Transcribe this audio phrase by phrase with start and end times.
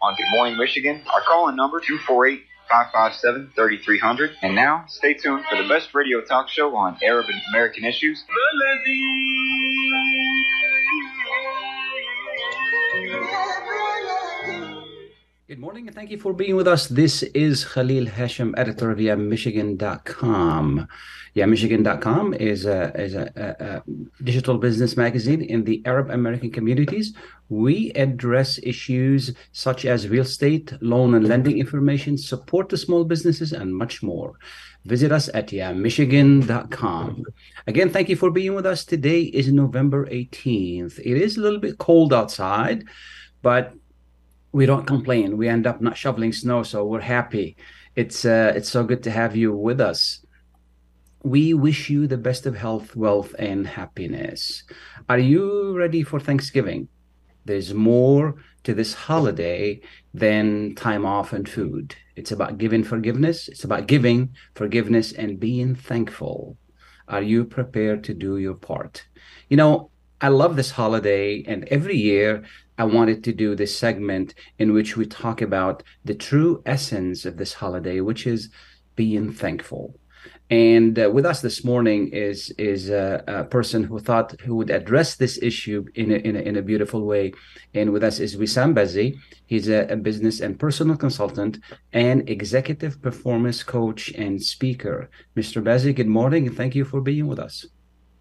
[0.00, 1.02] On Good Morning Michigan.
[1.12, 4.36] Our call-in number 248 557 3300.
[4.42, 8.24] And now, stay tuned for the best radio talk show on Arab and American issues.
[15.48, 16.88] Good morning and thank you for being with us.
[16.88, 20.86] This is Khalil Hashem, editor of YamMichigan.com.
[21.34, 23.82] YamMichigan.com is a, is a, a, a
[24.22, 27.14] digital business magazine in the Arab American communities.
[27.48, 33.54] We address issues such as real estate, loan and lending information, support to small businesses,
[33.54, 34.34] and much more.
[34.84, 37.22] Visit us at YamMichigan.com.
[37.66, 38.84] Again, thank you for being with us.
[38.84, 40.98] Today is November 18th.
[40.98, 42.84] It is a little bit cold outside,
[43.40, 43.72] but
[44.58, 45.36] we don't complain.
[45.36, 47.56] We end up not shoveling snow, so we're happy.
[47.94, 50.26] It's uh, it's so good to have you with us.
[51.22, 54.64] We wish you the best of health, wealth, and happiness.
[55.08, 56.88] Are you ready for Thanksgiving?
[57.44, 59.80] There's more to this holiday
[60.12, 61.94] than time off and food.
[62.16, 63.46] It's about giving forgiveness.
[63.46, 66.56] It's about giving forgiveness and being thankful.
[67.06, 69.06] Are you prepared to do your part?
[69.50, 72.42] You know, I love this holiday, and every year
[72.76, 77.36] I wanted to do this segment in which we talk about the true essence of
[77.36, 78.50] this holiday, which is
[78.96, 79.94] being thankful.
[80.50, 84.70] And uh, with us this morning is is a, a, person who thought who would
[84.70, 87.32] address this issue in a, in a, in a beautiful way.
[87.74, 89.16] And with us is Wissam Bazzi.
[89.46, 91.58] He's a, a business and personal consultant
[91.92, 95.10] and executive performance coach and speaker.
[95.36, 95.62] Mr.
[95.62, 97.66] Bazzi, good morning and thank you for being with us.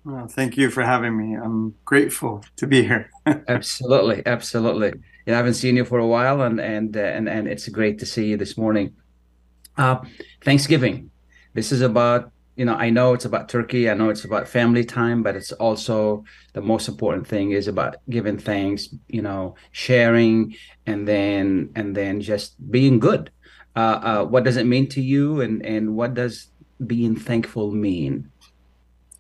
[0.08, 1.36] Well, thank you for having me.
[1.36, 3.12] I'm grateful to be here.
[3.26, 4.94] absolutely, absolutely.
[5.26, 8.00] Yeah, I haven't seen you for a while, and and uh, and and it's great
[8.00, 8.96] to see you this morning.
[9.76, 10.00] Uh,
[10.46, 11.12] Thanksgiving.
[11.56, 13.90] This is about you know I know it's about turkey.
[13.90, 17.98] I know it's about family time, but it's also the most important thing is about
[18.10, 18.88] giving thanks.
[19.10, 23.30] You know, sharing, and then and then just being good.
[23.76, 26.48] Uh, uh, what does it mean to you, and and what does
[26.86, 28.32] being thankful mean?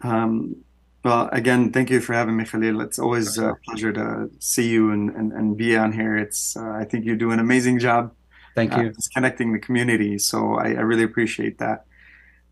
[0.01, 0.63] Um,
[1.07, 2.81] well, again, thank you for having me, Khalil.
[2.81, 6.17] It's always a pleasure to see you and, and, and be on here.
[6.17, 8.11] It's uh, I think you do an amazing job.
[8.55, 8.89] Thank you.
[8.89, 10.17] Uh, connecting the community.
[10.17, 11.85] So I, I really appreciate that.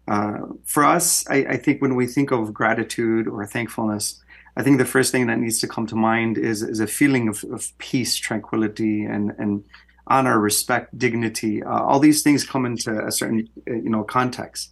[0.07, 4.21] Uh, for us, I, I, think when we think of gratitude or thankfulness,
[4.55, 7.27] I think the first thing that needs to come to mind is, is a feeling
[7.27, 9.65] of, of peace, tranquility, and, and
[10.07, 11.61] honor, respect, dignity.
[11.61, 14.71] Uh, all these things come into a certain you know context.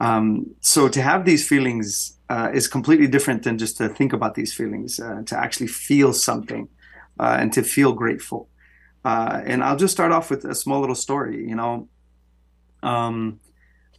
[0.00, 4.34] Um, so to have these feelings uh, is completely different than just to think about
[4.34, 6.68] these feelings, uh, to actually feel something
[7.18, 8.48] uh, and to feel grateful.
[9.04, 11.48] Uh, and I'll just start off with a small little story.
[11.48, 11.88] You know,
[12.82, 13.40] um,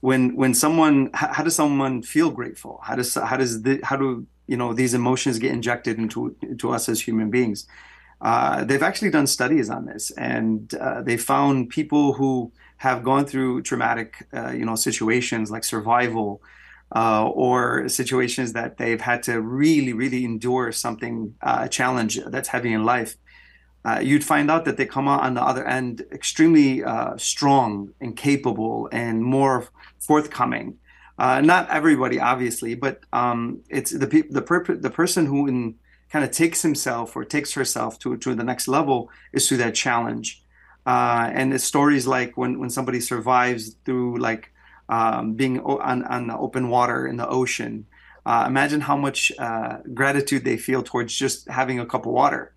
[0.02, 2.80] when when someone, how, how, does someone feel grateful?
[2.84, 6.72] How does how does the, how do you know these emotions get injected into into
[6.72, 7.66] us as human beings?
[8.22, 13.26] Uh, they've actually done studies on this, and uh, they found people who have gone
[13.26, 16.42] through traumatic, you know, situations like survival
[16.96, 22.50] uh, or situations that they've had to really, really endure something, uh, a challenge that's
[22.50, 23.16] heavy in life,
[23.86, 27.94] uh, you'd find out that they come out on the other end extremely uh, strong
[28.02, 29.68] and capable and more
[30.00, 30.78] forthcoming.
[31.18, 35.76] Uh, not everybody, obviously, but um, it's the pe- the per- the person who in,
[36.10, 39.76] kind of takes himself or takes herself to to the next level is through that
[39.76, 40.42] challenge.
[40.86, 44.52] Uh, and it's stories like when when somebody survives through like
[44.90, 47.86] um, being on, on the open water in the ocean.
[48.26, 52.54] Uh, imagine how much uh, gratitude they feel towards just having a cup of water.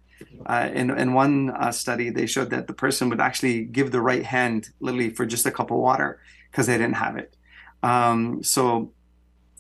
[0.47, 4.01] Uh, in, in one uh, study, they showed that the person would actually give the
[4.01, 6.21] right hand literally for just a cup of water
[6.51, 7.37] because they didn't have it.
[7.83, 8.93] Um, so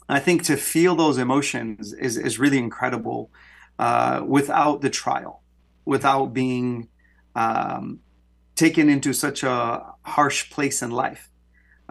[0.09, 3.31] I think to feel those emotions is, is really incredible
[3.79, 5.43] uh, without the trial,
[5.85, 6.89] without being
[7.35, 8.01] um,
[8.55, 11.29] taken into such a harsh place in life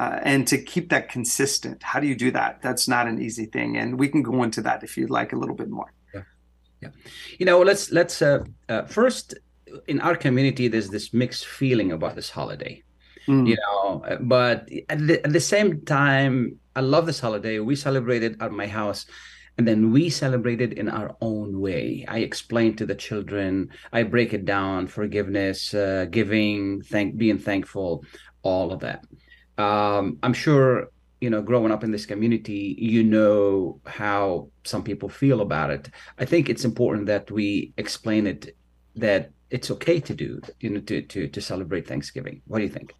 [0.01, 1.83] uh, and to keep that consistent.
[1.83, 2.61] How do you do that?
[2.65, 5.39] That's not an easy thing and we can go into that if you'd like a
[5.41, 5.93] little bit more.
[6.13, 6.23] Yeah.
[6.81, 6.89] Yeah.
[7.39, 9.25] You know let's let's uh, uh, first
[9.87, 12.83] in our community there's this mixed feeling about this holiday.
[13.27, 13.47] Mm.
[13.49, 17.59] you know but at the, at the same time i love this holiday.
[17.59, 19.05] We celebrated at my house
[19.57, 22.05] and then we celebrate it in our own way.
[22.07, 28.03] I explain to the children, I break it down, forgiveness, uh, giving, thank, being thankful,
[28.41, 29.05] all of that.
[29.61, 30.89] Um, I'm sure
[31.21, 35.87] you know, growing up in this community, you know how some people feel about it.
[36.17, 38.55] I think it's important that we explain it
[38.95, 42.41] that it's okay to do, you know, to to to celebrate Thanksgiving.
[42.47, 42.95] What do you think?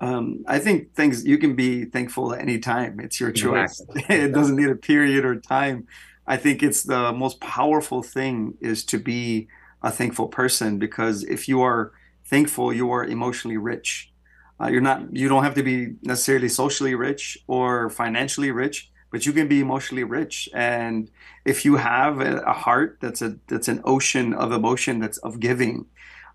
[0.00, 3.00] Um, I think things you can be thankful at any time.
[3.00, 3.80] It's your choice.
[3.80, 4.16] Exactly.
[4.24, 5.86] it doesn't need a period or time.
[6.26, 9.48] I think it's the most powerful thing is to be
[9.82, 11.92] a thankful person because if you are
[12.26, 14.12] thankful, you are emotionally rich.
[14.60, 15.14] Uh, you're not.
[15.16, 19.60] You don't have to be necessarily socially rich or financially rich, but you can be
[19.60, 20.48] emotionally rich.
[20.52, 21.10] And
[21.44, 25.40] if you have a, a heart that's a that's an ocean of emotion that's of
[25.40, 25.86] giving,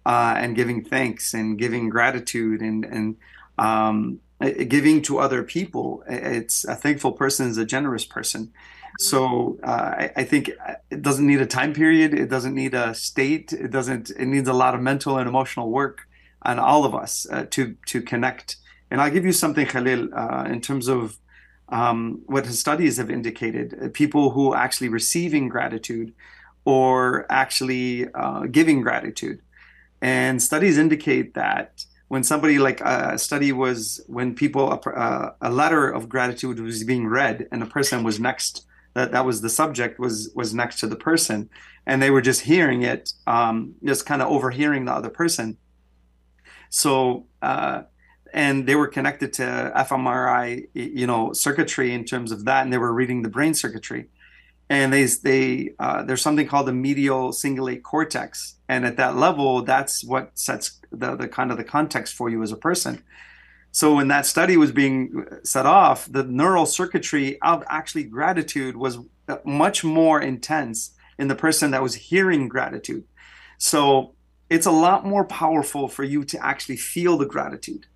[0.05, 3.17] uh, and giving thanks and giving gratitude and and
[3.57, 4.19] um,
[4.67, 6.03] giving to other people.
[6.07, 8.51] It's a thankful person is a generous person.
[8.99, 10.51] So uh, I, I, think
[10.89, 12.13] it doesn't need a time period.
[12.13, 13.51] It doesn't need a state.
[13.51, 14.09] It doesn't.
[14.11, 16.07] It needs a lot of mental and emotional work
[16.45, 18.57] on all of us uh, to to connect.
[18.91, 21.17] And I'll give you something, Khalil, uh, in terms of
[21.69, 23.67] um, what his studies have indicated.
[23.73, 26.13] Uh, people who are actually receiving gratitude
[26.63, 29.41] or actually uh, giving gratitude,
[30.01, 35.49] and studies indicate that when somebody like uh, a study was when people uh, a
[35.49, 39.49] letter of gratitude was being read and the person was next that that was the
[39.49, 41.49] subject was was next to the person
[41.85, 45.57] and they were just hearing it um, just kind of overhearing the other person
[46.69, 47.83] so uh,
[48.33, 52.77] and they were connected to fMRI you know circuitry in terms of that and they
[52.77, 54.09] were reading the brain circuitry.
[54.69, 58.55] And they they uh, there's something called the medial cingulate cortex.
[58.67, 62.41] And at that level that's what sets the, the kind of the context for you
[62.43, 63.03] as a person.
[63.71, 68.97] So when that study was being set off the neural circuitry of actually gratitude was
[69.43, 73.03] much more intense in the person that was hearing gratitude.
[73.57, 74.15] So
[74.49, 77.87] it's a lot more powerful for you to actually feel the gratitude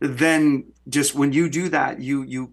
[0.00, 2.52] than just when you do that you you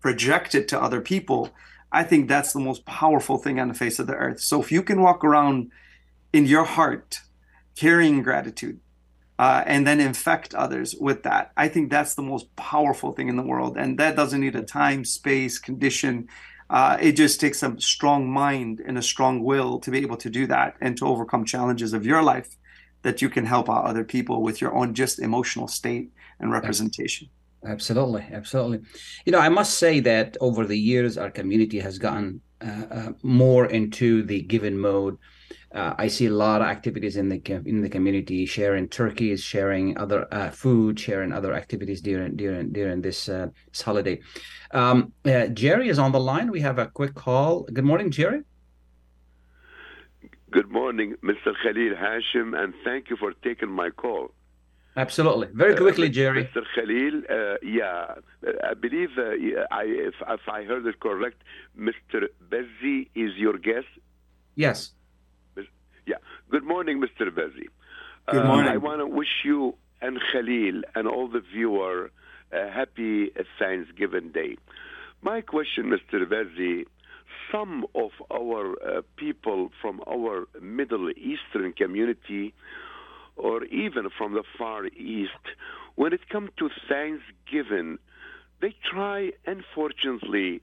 [0.00, 1.52] project it to other people
[1.92, 4.40] I think that's the most powerful thing on the face of the earth.
[4.40, 5.70] So if you can walk around
[6.32, 7.20] in your heart
[7.76, 8.80] carrying gratitude
[9.38, 13.36] uh, and then infect others with that, I think that's the most powerful thing in
[13.36, 13.76] the world.
[13.76, 16.28] And that doesn't need a time, space, condition.
[16.70, 20.30] Uh, it just takes a strong mind and a strong will to be able to
[20.30, 22.56] do that and to overcome challenges of your life
[23.02, 26.10] that you can help out other people with your own just emotional state
[26.40, 27.28] and representation.
[27.64, 28.80] Absolutely, absolutely.
[29.24, 33.12] You know, I must say that over the years, our community has gotten uh, uh,
[33.22, 35.16] more into the given mode.
[35.74, 39.96] Uh, I see a lot of activities in the in the community, sharing turkeys, sharing
[39.96, 44.20] other uh, food, sharing other activities during during during this, uh, this holiday.
[44.72, 46.50] Um, uh, Jerry is on the line.
[46.50, 47.62] We have a quick call.
[47.72, 48.42] Good morning, Jerry.
[50.52, 51.54] Good morning, Mr.
[51.62, 54.32] Khalil Hashim, and thank you for taking my call.
[54.98, 55.48] Absolutely.
[55.54, 56.44] Very quickly, Jerry.
[56.44, 56.62] Mr.
[56.74, 58.16] Khalil, uh, yeah,
[58.62, 59.30] I believe uh,
[59.70, 61.42] I, if, if, I heard it correct,
[61.78, 62.28] Mr.
[62.50, 63.86] Bezzi is your guest?
[64.54, 64.92] Yes.
[66.06, 66.16] Yeah.
[66.50, 67.30] Good morning, Mr.
[67.30, 67.68] Bezzi.
[68.30, 68.68] Good morning.
[68.68, 72.10] Uh, I want to wish you and Khalil and all the viewer
[72.52, 74.56] a happy Thanksgiving Day.
[75.22, 76.26] My question, Mr.
[76.26, 76.84] Bezzi,
[77.52, 82.54] some of our uh, people from our Middle Eastern community
[83.36, 85.44] or even from the Far East,
[85.94, 87.98] when it comes to Thanksgiving,
[88.60, 90.62] they try, unfortunately,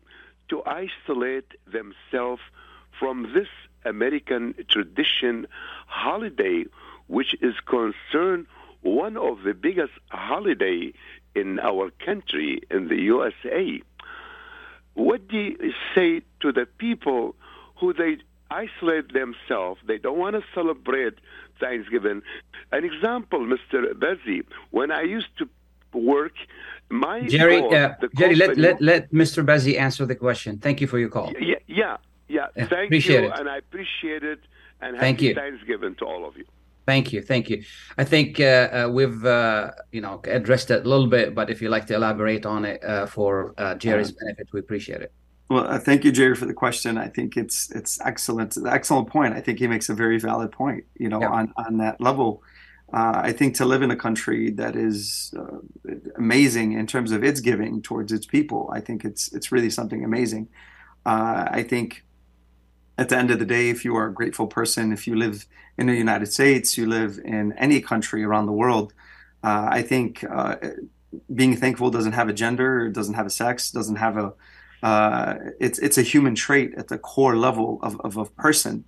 [0.50, 2.41] to isolate themselves
[3.00, 3.48] from this
[3.86, 5.48] American tradition
[5.88, 6.65] holiday,
[7.08, 8.48] which is concerned
[8.81, 10.93] one of the biggest holiday
[11.36, 13.81] in our country, in the USA.
[14.93, 17.36] What do you say to the people
[17.79, 18.17] who they
[18.51, 19.79] isolate themselves?
[19.88, 21.15] They don't want to celebrate
[21.60, 22.22] Thanksgiving.
[22.72, 23.93] An example, Mr.
[23.93, 25.50] Bezzi, when I used to
[25.93, 26.34] work,
[26.89, 29.46] my Jerry, uh, Jerry, let, let let Mr.
[29.46, 30.58] Bezzi answer the question.
[30.58, 31.31] Thank you for your call.
[31.39, 32.48] Yeah, yeah, yeah.
[32.55, 33.39] yeah Thank appreciate you, it.
[33.39, 34.39] and I appreciate it.
[34.81, 35.36] And Thank you.
[35.36, 36.46] Thanksgiving to all of you.
[36.89, 37.63] Thank you, thank you.
[38.00, 41.62] I think uh, uh, we've uh, you know addressed it a little bit, but if
[41.62, 45.12] you'd like to elaborate on it uh, for uh, Jerry's benefit, we appreciate it.
[45.51, 46.98] Well, uh, thank you, Jerry, for the question.
[46.98, 49.36] I think it's it's excellent, excellent point.
[49.36, 50.84] I think he makes a very valid point.
[50.98, 51.29] You know, yeah.
[51.29, 52.41] on on that level,
[52.91, 55.60] uh, I think to live in a country that is uh,
[56.15, 60.03] amazing in terms of its giving towards its people, I think it's it's really something
[60.03, 60.48] amazing.
[61.05, 62.03] Uh, I think
[63.00, 65.46] at the end of the day, if you are a grateful person, if you live
[65.77, 68.94] in the United States, you live in any country around the world,
[69.41, 70.56] uh, I think uh,
[71.34, 74.34] being thankful doesn't have a gender, doesn't have a sex, doesn't have a
[74.84, 78.86] uh, it's it's a human trait at the core level of, of a person.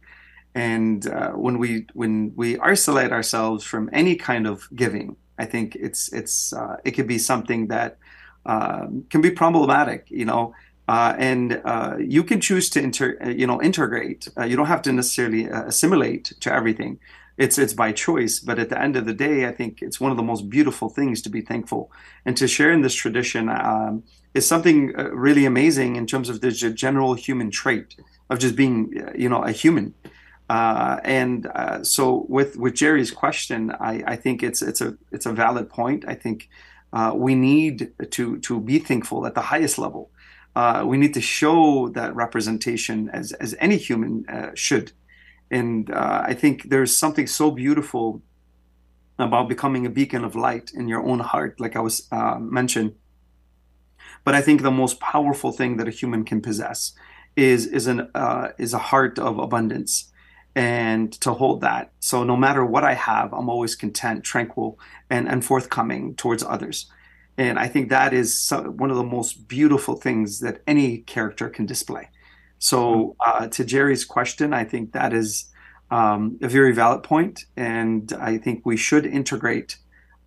[0.56, 5.76] And uh, when we when we isolate ourselves from any kind of giving, I think
[5.76, 7.98] it's it's uh, it could be something that
[8.46, 10.08] um, can be problematic.
[10.10, 10.54] You know,
[10.92, 14.28] uh, and uh, you can choose to inter, uh, you know, integrate.
[14.38, 17.00] Uh, you don't have to necessarily uh, assimilate to everything.
[17.38, 18.42] It's it's by choice.
[18.42, 20.90] But at the end of the day, I think it's one of the most beautiful
[20.90, 21.90] things to be thankful
[22.26, 26.42] and to share in this tradition um, is something uh, really amazing in terms of
[26.42, 27.96] the general human trait
[28.30, 29.94] of just being, you know, a human.
[30.50, 31.48] and
[31.84, 36.04] so with with Jerry's question, I, I think it's it's a it's a valid point.
[36.06, 36.50] I think
[37.14, 37.76] we need
[38.18, 40.12] to to be thankful at the highest level
[40.56, 44.92] uh, we need to show that representation as, as any human uh, should.
[45.50, 48.22] And uh, I think there's something so beautiful
[49.20, 52.96] about becoming a beacon of light in your own heart, like I was uh, mentioned.
[54.24, 56.94] But I think the most powerful thing that a human can possess
[57.36, 60.12] is is an uh, is a heart of abundance,
[60.54, 61.92] and to hold that.
[62.00, 64.80] So no matter what I have, I'm always content, tranquil,
[65.10, 66.92] and and forthcoming towards others.
[67.38, 71.66] And I think that is one of the most beautiful things that any character can
[71.66, 72.10] display.
[72.60, 75.52] So, uh, to Jerry's question, I think that is
[75.90, 79.78] um, a very valid point, and I think we should integrate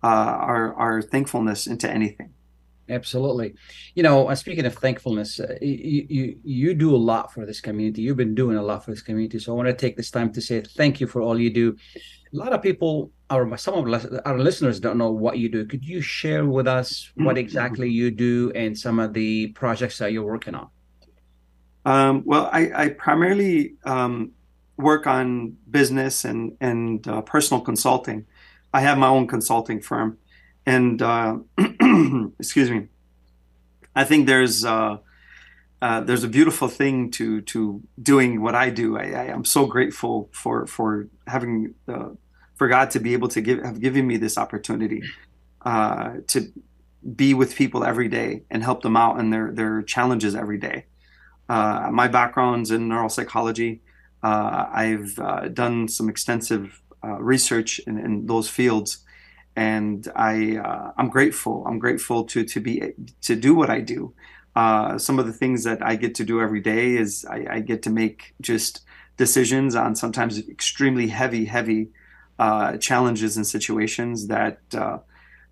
[0.03, 2.34] uh, our our thankfulness into anything.
[2.87, 3.55] Absolutely.
[3.95, 7.59] You know, uh, speaking of thankfulness, uh, you, you you do a lot for this
[7.59, 8.03] community.
[8.03, 9.39] You've been doing a lot for this community.
[9.39, 11.75] So I want to take this time to say thank you for all you do.
[12.33, 15.65] A lot of people, or some of our listeners, don't know what you do.
[15.65, 17.37] Could you share with us what mm-hmm.
[17.37, 20.69] exactly you do and some of the projects that you're working on?
[21.85, 24.31] Um, well, I, I primarily um,
[24.77, 28.25] work on business and and uh, personal consulting.
[28.73, 30.19] I have my own consulting firm
[30.65, 31.37] and uh,
[32.39, 32.87] excuse me,
[33.95, 34.97] I think there's uh,
[35.81, 38.97] uh, there's a beautiful thing to to doing what I do.
[38.97, 42.09] I, I am so grateful for for having uh,
[42.55, 45.03] for God to be able to give have given me this opportunity
[45.63, 46.51] uh, to
[47.15, 50.85] be with people every day and help them out in their their challenges every day.
[51.47, 53.79] Uh, my background's in neuropsychology.
[54.23, 55.13] I've
[55.53, 59.04] done some extensive research in, in those fields
[59.55, 61.65] and I uh, I'm grateful.
[61.67, 64.13] I'm grateful to to be to do what I do.
[64.55, 67.59] Uh, some of the things that I get to do every day is I, I
[67.59, 68.85] get to make just
[69.17, 71.89] decisions on sometimes extremely heavy, heavy
[72.39, 74.99] uh, challenges and situations that uh,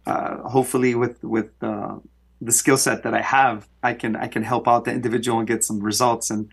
[0.05, 1.95] uh, hopefully with with uh,
[2.41, 5.47] the skill set that I have, I can I can help out the individual and
[5.47, 6.29] get some results.
[6.29, 6.49] And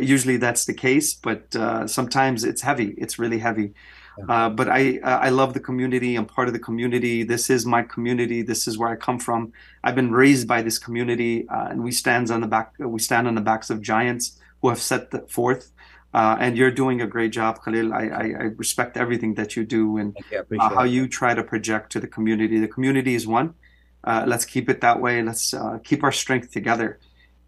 [0.00, 1.54] usually that's the case, but
[1.88, 2.94] sometimes it's heavy.
[2.98, 3.72] It's really heavy.
[4.28, 6.16] Uh, but I I love the community.
[6.16, 7.22] I'm part of the community.
[7.22, 8.42] This is my community.
[8.42, 9.52] This is where I come from.
[9.84, 12.74] I've been raised by this community, uh, and we stands on the back.
[12.78, 15.72] We stand on the backs of giants who have set that forth.
[16.12, 17.94] Uh, and you're doing a great job, Khalil.
[17.94, 20.16] I, I, I respect everything that you do and
[20.50, 20.60] you.
[20.60, 22.58] Uh, how you try to project to the community.
[22.58, 23.54] The community is one.
[24.02, 25.22] Uh, let's keep it that way.
[25.22, 26.98] Let's keep our strength together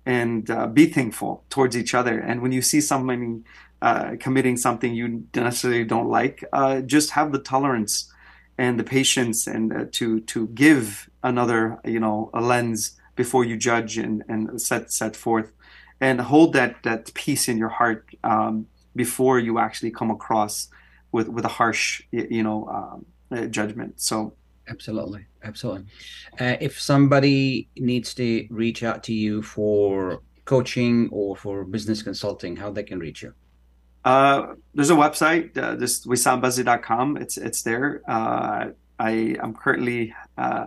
[0.04, 2.18] and be thankful towards each other.
[2.18, 3.44] And when you see something
[3.82, 8.12] uh, committing something you necessarily don't like, uh, just have the tolerance
[8.56, 13.56] and the patience and uh, to to give another you know a lens before you
[13.56, 15.50] judge and, and set set forth
[16.00, 20.68] and hold that that peace in your heart um, before you actually come across
[21.11, 23.06] with with a harsh you know um,
[23.37, 24.32] uh, judgment so
[24.69, 25.85] absolutely absolutely
[26.40, 32.57] uh, if somebody needs to reach out to you for coaching or for business consulting
[32.57, 33.33] how they can reach you
[34.04, 37.16] uh, there's a website, uh, this wissambazzi.com.
[37.19, 38.02] It's it's there.
[38.09, 40.66] Uh, I am currently, uh,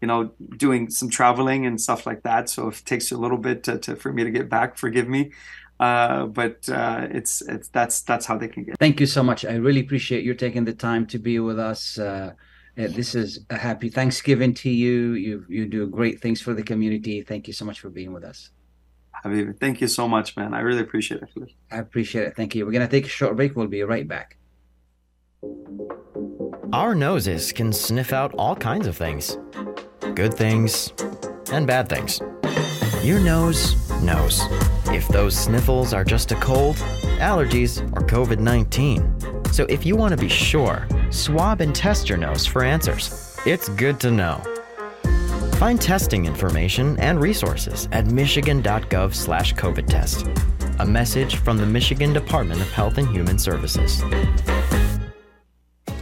[0.00, 2.48] you know, doing some traveling and stuff like that.
[2.50, 5.08] So if it takes a little bit to, to for me to get back, forgive
[5.08, 5.32] me.
[5.80, 8.78] Uh, but uh, it's it's that's that's how they can get.
[8.78, 9.44] Thank you so much.
[9.44, 11.98] I really appreciate you taking the time to be with us.
[11.98, 12.32] Uh,
[12.76, 15.12] Uh, this is a happy Thanksgiving to you.
[15.12, 17.22] You you do great things for the community.
[17.22, 18.50] Thank you so much for being with us.
[19.22, 19.58] Habib.
[19.60, 20.54] Thank you so much, man.
[20.54, 21.30] I really appreciate it.
[21.70, 22.36] I appreciate it.
[22.36, 22.66] Thank you.
[22.66, 23.54] We're going to take a short break.
[23.54, 24.36] We'll be right back.
[26.72, 29.38] Our noses can sniff out all kinds of things
[30.14, 30.92] good things
[31.52, 32.20] and bad things.
[33.02, 34.40] Your nose knows
[34.88, 36.76] if those sniffles are just a cold,
[37.18, 39.33] allergies, or COVID 19.
[39.54, 43.38] So if you want to be sure, swab and test your nose for answers.
[43.46, 44.42] It's good to know.
[45.58, 50.26] Find testing information and resources at michigan.gov slash COVID test.
[50.80, 54.02] A message from the Michigan Department of Health and Human Services.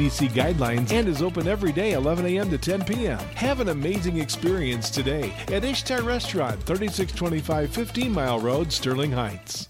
[0.00, 2.48] CDC guidelines and is open every day 11 a.m.
[2.48, 3.18] to 10 p.m.
[3.34, 9.69] Have an amazing experience today at Ishtar Restaurant, 3625 15 Mile Road, Sterling Heights.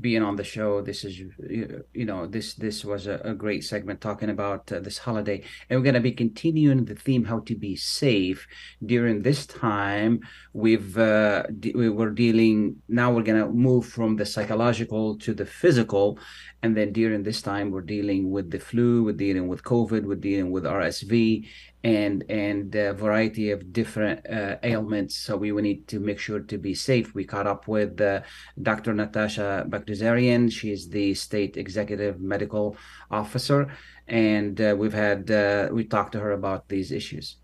[0.01, 0.83] being on the show.
[0.83, 4.99] This is, you know, this this was a, a great segment talking about uh, this
[4.99, 8.47] holiday, and we're going to be continuing the theme how to be safe
[8.85, 10.21] during this time.
[10.53, 13.11] We've uh, we were dealing now.
[13.11, 16.19] We're going to move from the psychological to the physical,
[16.63, 20.17] and then during this time we're dealing with the flu, we're dealing with COVID, we're
[20.17, 21.49] dealing with RSV,
[21.83, 25.17] and and a variety of different uh, ailments.
[25.17, 27.15] So we will need to make sure to be safe.
[27.15, 28.21] We caught up with uh,
[28.61, 28.93] Dr.
[28.95, 30.53] Natasha Bagdasarian.
[30.53, 32.77] She's the state executive medical
[33.11, 33.69] officer,
[34.09, 37.37] and uh, we've had uh, we talked to her about these issues.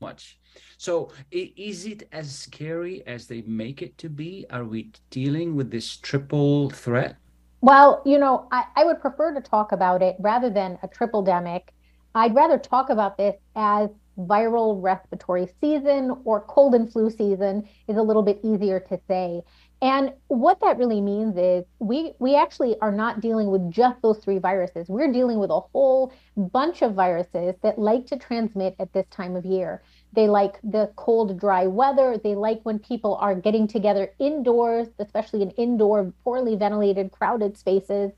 [0.00, 0.38] Much.
[0.78, 4.44] So is it as scary as they make it to be?
[4.50, 7.16] Are we dealing with this triple threat?
[7.62, 11.24] Well, you know, I, I would prefer to talk about it rather than a triple
[11.24, 11.68] demic
[12.16, 17.98] I'd rather talk about this as viral respiratory season or cold and flu season is
[17.98, 19.42] a little bit easier to say.
[19.82, 24.16] And what that really means is we we actually are not dealing with just those
[24.16, 24.88] three viruses.
[24.88, 29.36] We're dealing with a whole bunch of viruses that like to transmit at this time
[29.36, 29.82] of year.
[30.14, 32.16] They like the cold, dry weather.
[32.16, 38.12] They like when people are getting together indoors, especially in indoor, poorly ventilated, crowded spaces.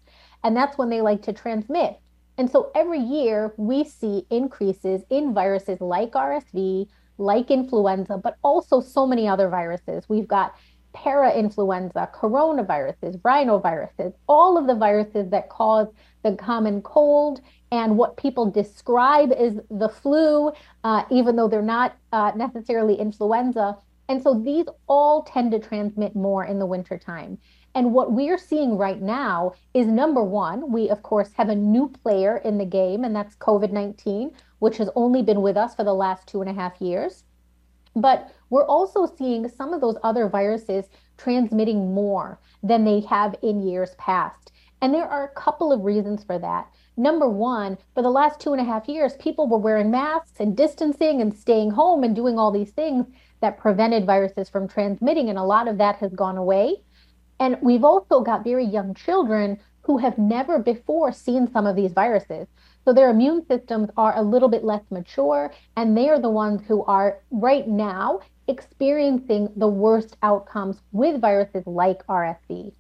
[0.45, 1.99] And that's when they like to transmit.
[2.39, 8.81] And so every year we see increases in viruses like RSV, like influenza, but also
[8.81, 10.09] so many other viruses.
[10.09, 10.55] We've got
[10.95, 15.89] para-influenza, coronaviruses, rhinoviruses, all of the viruses that cause
[16.23, 20.53] the common cold and what people describe as the flu,
[20.85, 23.77] uh, even though they're not uh, necessarily influenza.
[24.09, 27.39] And so these all tend to transmit more in the wintertime.
[27.75, 31.89] And what we're seeing right now is number one, we of course have a new
[31.89, 35.85] player in the game, and that's COVID 19, which has only been with us for
[35.85, 37.25] the last two and a half years.
[37.95, 43.67] But we're also seeing some of those other viruses transmitting more than they have in
[43.67, 44.53] years past.
[44.81, 46.69] And there are a couple of reasons for that.
[46.97, 50.57] Number one, for the last two and a half years, people were wearing masks and
[50.57, 53.07] distancing and staying home and doing all these things
[53.41, 55.29] that prevented viruses from transmitting.
[55.29, 56.83] And a lot of that has gone away.
[57.41, 61.93] And we've also got very young children who have never before seen some of these
[61.93, 62.47] viruses.
[62.85, 66.63] So their immune systems are a little bit less mature, and they are the ones
[66.67, 72.73] who are right now experiencing the worst outcomes with viruses like RSV.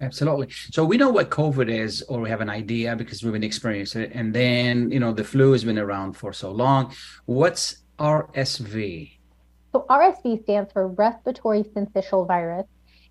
[0.00, 0.50] Absolutely.
[0.70, 4.02] So we know what COVID is, or we have an idea because we've been experiencing
[4.02, 4.10] it.
[4.12, 6.92] And then, you know, the flu has been around for so long.
[7.26, 9.12] What's RSV?
[9.72, 12.66] So RSV stands for respiratory syncytial virus.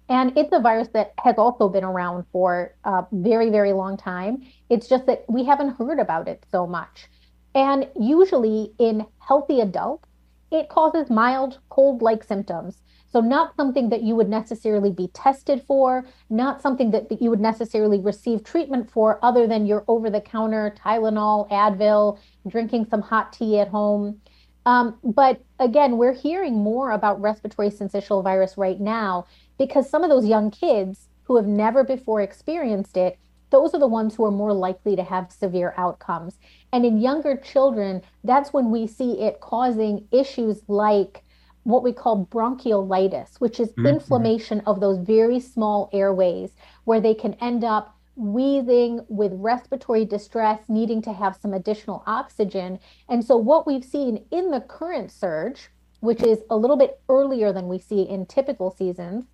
[0.10, 4.44] And it's a virus that has also been around for a very, very long time.
[4.70, 7.08] It's just that we haven't heard about it so much.
[7.56, 10.08] And usually in healthy adults,
[10.52, 12.82] it causes mild cold like symptoms.
[13.12, 17.40] So, not something that you would necessarily be tested for, not something that, you would
[17.40, 23.32] necessarily receive treatment for, other than your over the counter Tylenol, Advil, drinking some hot
[23.32, 24.20] tea at home.
[24.66, 30.10] Um, but again, we're hearing more about respiratory syncytial virus right now because some of
[30.10, 33.18] those young kids who have never before experienced it,
[33.50, 36.40] those are the ones who are more likely to have severe outcomes.
[36.72, 41.24] And in younger children, that's when we see it causing issues like
[41.64, 43.86] what we call bronchiolitis, which is mm-hmm.
[43.86, 46.52] inflammation of those very small airways,
[46.86, 52.80] where they can end up wheezing with respiratory distress, needing to have some additional oxygen.
[53.10, 55.70] And so, what we've seen in the current surge,
[56.02, 59.26] which is a little bit earlier than we see in typical seasons,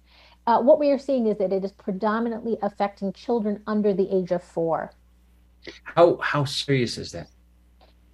[0.50, 4.32] uh, what we are seeing is that it is predominantly affecting children under the age
[4.32, 4.92] of four.
[5.84, 7.28] How how serious is that?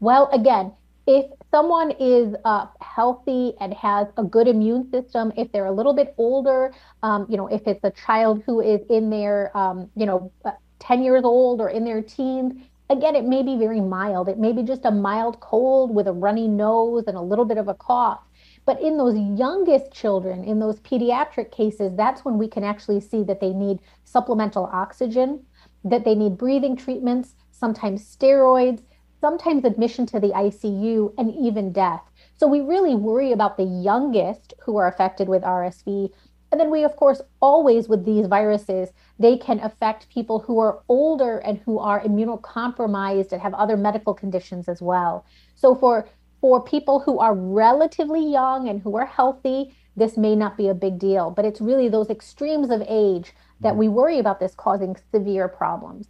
[0.02, 0.74] Well, again,
[1.08, 5.94] if someone is uh, healthy and has a good immune system, if they're a little
[5.94, 10.06] bit older, um, you know, if it's a child who is in their, um, you
[10.06, 14.28] know, uh, 10 years old or in their teens, again, it may be very mild.
[14.28, 17.58] It may be just a mild cold with a runny nose and a little bit
[17.58, 18.20] of a cough.
[18.66, 23.24] But in those youngest children, in those pediatric cases, that's when we can actually see
[23.24, 25.46] that they need supplemental oxygen,
[25.84, 28.82] that they need breathing treatments, sometimes steroids,
[29.22, 32.02] sometimes admission to the ICU, and even death.
[32.38, 36.10] So we really worry about the youngest who are affected with RSV.
[36.52, 40.82] And then we, of course, always with these viruses, they can affect people who are
[40.90, 45.26] older and who are immunocompromised and have other medical conditions as well.
[45.56, 46.08] So for
[46.42, 50.74] for people who are relatively young and who are healthy, this may not be a
[50.74, 51.32] big deal.
[51.32, 53.80] But it's really those extremes of age that mm-hmm.
[53.80, 56.08] we worry about this causing severe problems.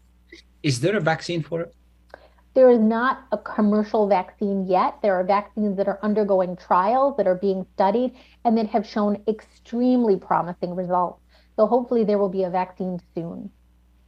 [0.64, 1.76] Is there a vaccine for it?
[2.56, 4.96] There is not a commercial vaccine yet.
[5.02, 9.22] There are vaccines that are undergoing trials that are being studied and that have shown
[9.28, 11.22] extremely promising results.
[11.58, 13.52] So hopefully there will be a vaccine soon.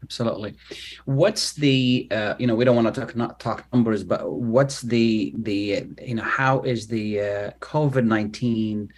[0.07, 0.55] Absolutely.
[1.03, 4.81] What's the uh, you know we don't want to talk not talk numbers, but what's
[4.81, 8.93] the the you know how is the uh, COVID nineteen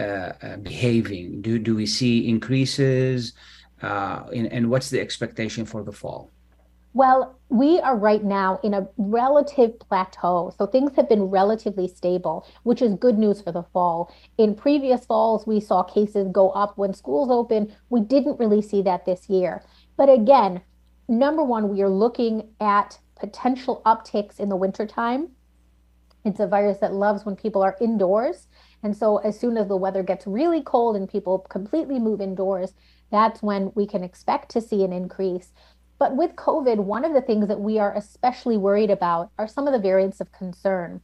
[0.00, 1.40] uh, uh, behaving?
[1.40, 3.34] Do do we see increases?
[3.80, 6.32] Uh, in, and what's the expectation for the fall?
[6.92, 10.52] Well, we are right now in a relative plateau.
[10.58, 14.12] So things have been relatively stable, which is good news for the fall.
[14.38, 17.72] In previous falls, we saw cases go up when schools open.
[17.90, 19.62] We didn't really see that this year.
[20.00, 20.62] But again,
[21.08, 25.32] number one, we are looking at potential upticks in the wintertime.
[26.24, 28.48] It's a virus that loves when people are indoors.
[28.82, 32.72] And so, as soon as the weather gets really cold and people completely move indoors,
[33.10, 35.52] that's when we can expect to see an increase.
[35.98, 39.66] But with COVID, one of the things that we are especially worried about are some
[39.66, 41.02] of the variants of concern.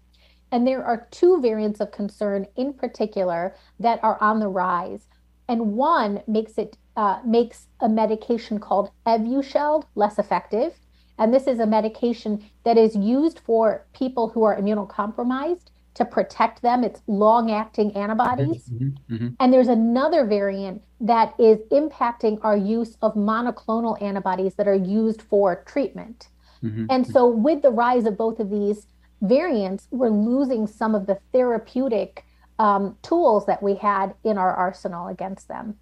[0.51, 5.07] And there are two variants of concern in particular that are on the rise.
[5.49, 10.75] And one makes it uh, makes a medication called Evusheld less effective.
[11.19, 16.61] And this is a medication that is used for people who are immunocompromised to protect
[16.61, 16.85] them.
[16.85, 18.65] It's long acting antibodies.
[18.69, 19.29] Mm-hmm, mm-hmm.
[19.41, 25.23] And there's another variant that is impacting our use of monoclonal antibodies that are used
[25.23, 26.29] for treatment.
[26.63, 26.87] Mm-hmm.
[26.91, 28.87] And so, with the rise of both of these
[29.23, 32.25] variants, we're losing some of the therapeutic
[32.59, 35.77] um, tools that we had in our arsenal against them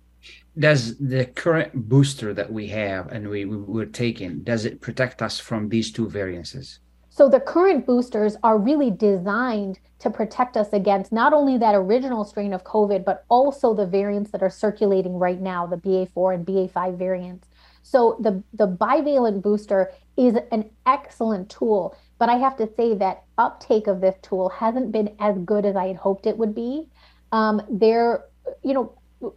[0.59, 5.21] does the current booster that we have and we, we were taking does it protect
[5.23, 6.79] us from these two variances?
[7.11, 12.25] So the current boosters are really designed to protect us against not only that original
[12.25, 16.47] strain of covid but also the variants that are circulating right now the ba4 and
[16.47, 17.49] ba5 variants.
[17.83, 23.25] So the the bivalent booster is an excellent tool but i have to say that
[23.39, 26.89] uptake of this tool hasn't been as good as i had hoped it would be.
[27.33, 28.25] Um, there
[28.63, 28.93] you know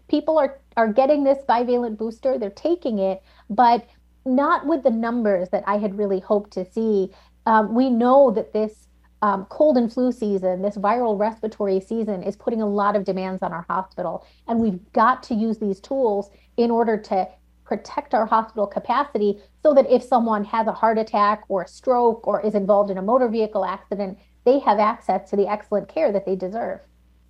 [0.07, 3.87] people are are getting this bivalent booster, they're taking it, but
[4.25, 7.11] not with the numbers that I had really hoped to see.
[7.45, 8.87] Um, we know that this
[9.21, 13.41] um, cold and flu season, this viral respiratory season, is putting a lot of demands
[13.41, 14.25] on our hospital.
[14.47, 17.27] And we've got to use these tools in order to
[17.63, 22.25] protect our hospital capacity so that if someone has a heart attack or a stroke
[22.27, 26.11] or is involved in a motor vehicle accident, they have access to the excellent care
[26.11, 26.79] that they deserve.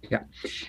[0.09, 0.23] Yeah.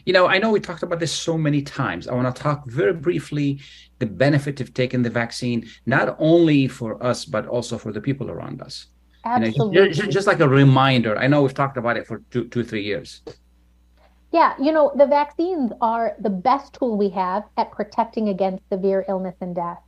[0.04, 2.08] You know, I know we talked about this so many times.
[2.08, 3.60] I want to talk very briefly
[3.98, 8.30] the benefit of taking the vaccine, not only for us, but also for the people
[8.30, 8.86] around us.
[9.24, 9.76] Absolutely.
[9.76, 11.18] You know, just, just, like a reminder.
[11.18, 13.22] I know we've talked about it for two, two, three years.
[14.32, 19.04] Yeah, you know, the vaccines are the best tool we have at protecting against severe
[19.08, 19.78] illness and death.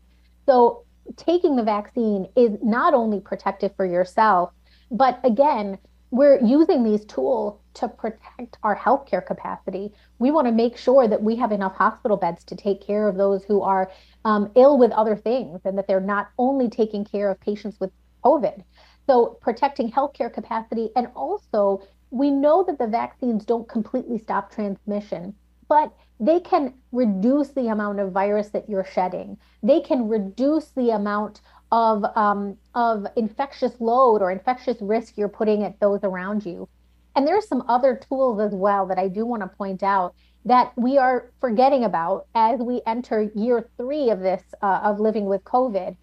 [0.47, 0.85] So,
[1.17, 4.51] taking the vaccine is not only protective for yourself,
[4.91, 5.79] but again,
[6.11, 9.93] we're using these tools to protect our healthcare capacity.
[10.19, 13.17] We want to make sure that we have enough hospital beds to take care of
[13.17, 13.91] those who are
[14.25, 17.91] um, ill with other things and that they're not only taking care of patients with
[18.25, 18.63] COVID.
[19.07, 25.35] So, protecting healthcare capacity and also we know that the vaccines don't completely stop transmission,
[25.69, 29.39] but they can reduce the amount of virus that you're shedding.
[29.63, 31.41] They can reduce the amount
[31.73, 36.69] of um, of infectious load or infectious risk you're putting at those around you.
[37.21, 40.15] And there are some other tools as well that I do want to point out
[40.47, 45.27] that we are forgetting about as we enter year three of this uh, of living
[45.27, 45.99] with COVID.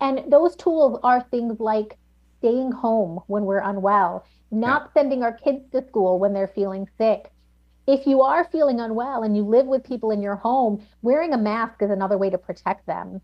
[0.00, 1.98] And those tools are things like
[2.38, 4.92] staying home when we're unwell, not yeah.
[4.94, 7.30] sending our kids to school when they're feeling sick.
[7.86, 11.38] If you are feeling unwell and you live with people in your home, wearing a
[11.38, 13.20] mask is another way to protect them.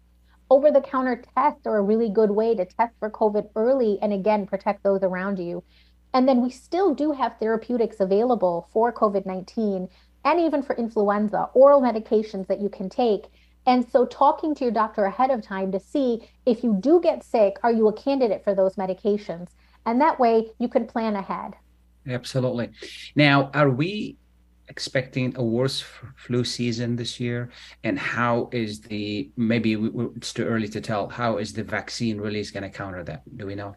[0.51, 4.13] Over the counter tests are a really good way to test for COVID early and
[4.13, 5.65] again protect those around you.
[6.15, 9.89] And then we still do have therapeutics available for COVID 19
[10.25, 13.27] and even for influenza, oral medications that you can take.
[13.67, 17.23] And so, talking to your doctor ahead of time to see if you do get
[17.23, 19.49] sick, are you a candidate for those medications?
[19.85, 21.55] And that way you can plan ahead.
[22.07, 22.71] Absolutely.
[23.15, 24.17] Now, are we
[24.69, 25.85] expecting a worse
[26.17, 27.51] flu season this year?
[27.85, 29.75] And how is the, maybe
[30.17, 33.23] it's too early to tell, how is the vaccine release going to counter that?
[33.37, 33.77] Do we know?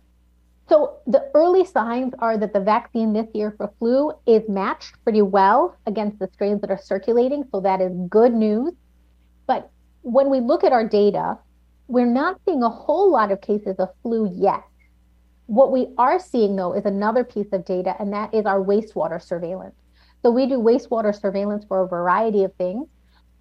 [0.71, 5.21] So the early signs are that the vaccine this year for flu is matched pretty
[5.21, 7.43] well against the strains that are circulating.
[7.51, 8.71] So that is good news.
[9.47, 9.69] But
[10.01, 11.37] when we look at our data,
[11.89, 14.63] we're not seeing a whole lot of cases of flu yet.
[15.47, 19.21] What we are seeing, though, is another piece of data, and that is our wastewater
[19.21, 19.75] surveillance.
[20.21, 22.87] So we do wastewater surveillance for a variety of things.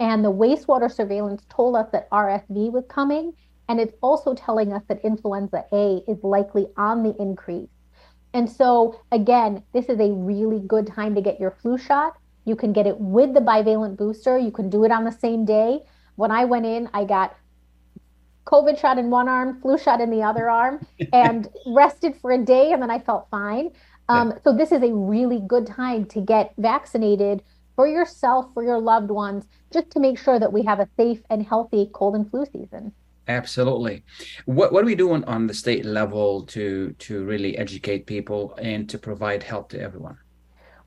[0.01, 3.35] And the wastewater surveillance told us that RSV was coming.
[3.71, 7.69] And it's also telling us that influenza A is likely on the increase.
[8.35, 12.17] And so, again, this is a really good time to get your flu shot.
[12.45, 14.37] You can get it with the bivalent booster.
[14.37, 15.83] You can do it on the same day.
[16.17, 17.37] When I went in, I got
[18.45, 22.39] COVID shot in one arm, flu shot in the other arm, and rested for a
[22.39, 23.71] day, and then I felt fine.
[24.09, 24.39] Um, yeah.
[24.43, 27.45] So this is a really good time to get vaccinated
[27.77, 31.21] for yourself, for your loved ones, just to make sure that we have a safe
[31.31, 32.93] and healthy cold and flu season.
[33.31, 34.03] Absolutely.
[34.47, 38.89] What what are we doing on the state level to to really educate people and
[38.91, 40.19] to provide help to everyone?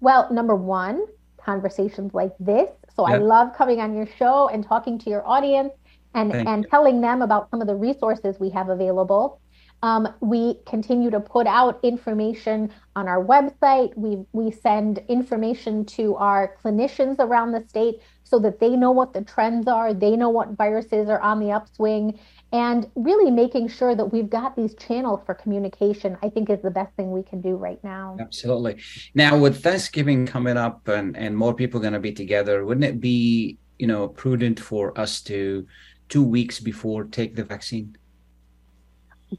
[0.01, 1.05] Well, number one,
[1.37, 2.69] conversations like this.
[2.95, 3.15] So yep.
[3.15, 5.71] I love coming on your show and talking to your audience
[6.13, 9.39] and, and telling them about some of the resources we have available.
[9.83, 13.95] Um, we continue to put out information on our website.
[13.97, 19.11] We, we send information to our clinicians around the state so that they know what
[19.11, 22.17] the trends are, they know what viruses are on the upswing,
[22.53, 26.71] and really making sure that we've got these channels for communication, I think is the
[26.71, 28.15] best thing we can do right now.
[28.21, 28.81] Absolutely.
[29.13, 33.01] Now, with Thanksgiving coming up and, and more people going to be together, wouldn't it
[33.01, 35.67] be, you know, prudent for us to
[36.07, 37.97] two weeks before take the vaccine?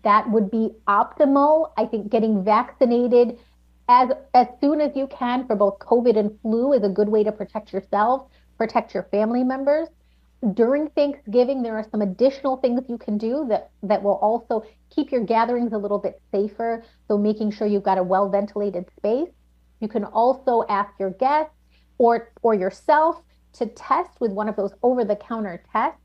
[0.02, 1.72] That would be optimal.
[1.76, 3.38] I think getting vaccinated
[3.88, 7.22] as as soon as you can for both COVID and flu is a good way
[7.22, 9.88] to protect yourself, protect your family members.
[10.54, 15.10] During Thanksgiving, there are some additional things you can do that that will also keep
[15.10, 16.82] your gatherings a little bit safer.
[17.08, 19.30] So making sure you've got a well ventilated space.
[19.80, 21.54] You can also ask your guests
[21.98, 23.22] or or yourself
[23.54, 26.00] to test with one of those over the counter tests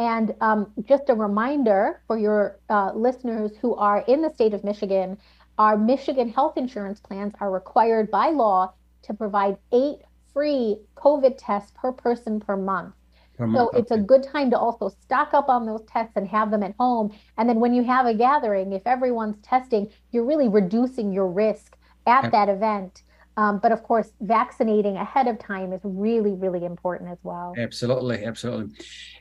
[0.00, 4.64] and um, just a reminder for your uh, listeners who are in the state of
[4.64, 5.18] Michigan,
[5.58, 9.98] our Michigan health insurance plans are required by law to provide eight
[10.32, 12.94] free COVID tests per person per month.
[13.36, 14.00] Per so month, it's okay.
[14.00, 17.12] a good time to also stock up on those tests and have them at home.
[17.36, 21.76] And then when you have a gathering, if everyone's testing, you're really reducing your risk
[22.06, 23.02] at that event.
[23.36, 27.54] Um, but of course, vaccinating ahead of time is really, really important as well.
[27.56, 28.74] Absolutely, absolutely.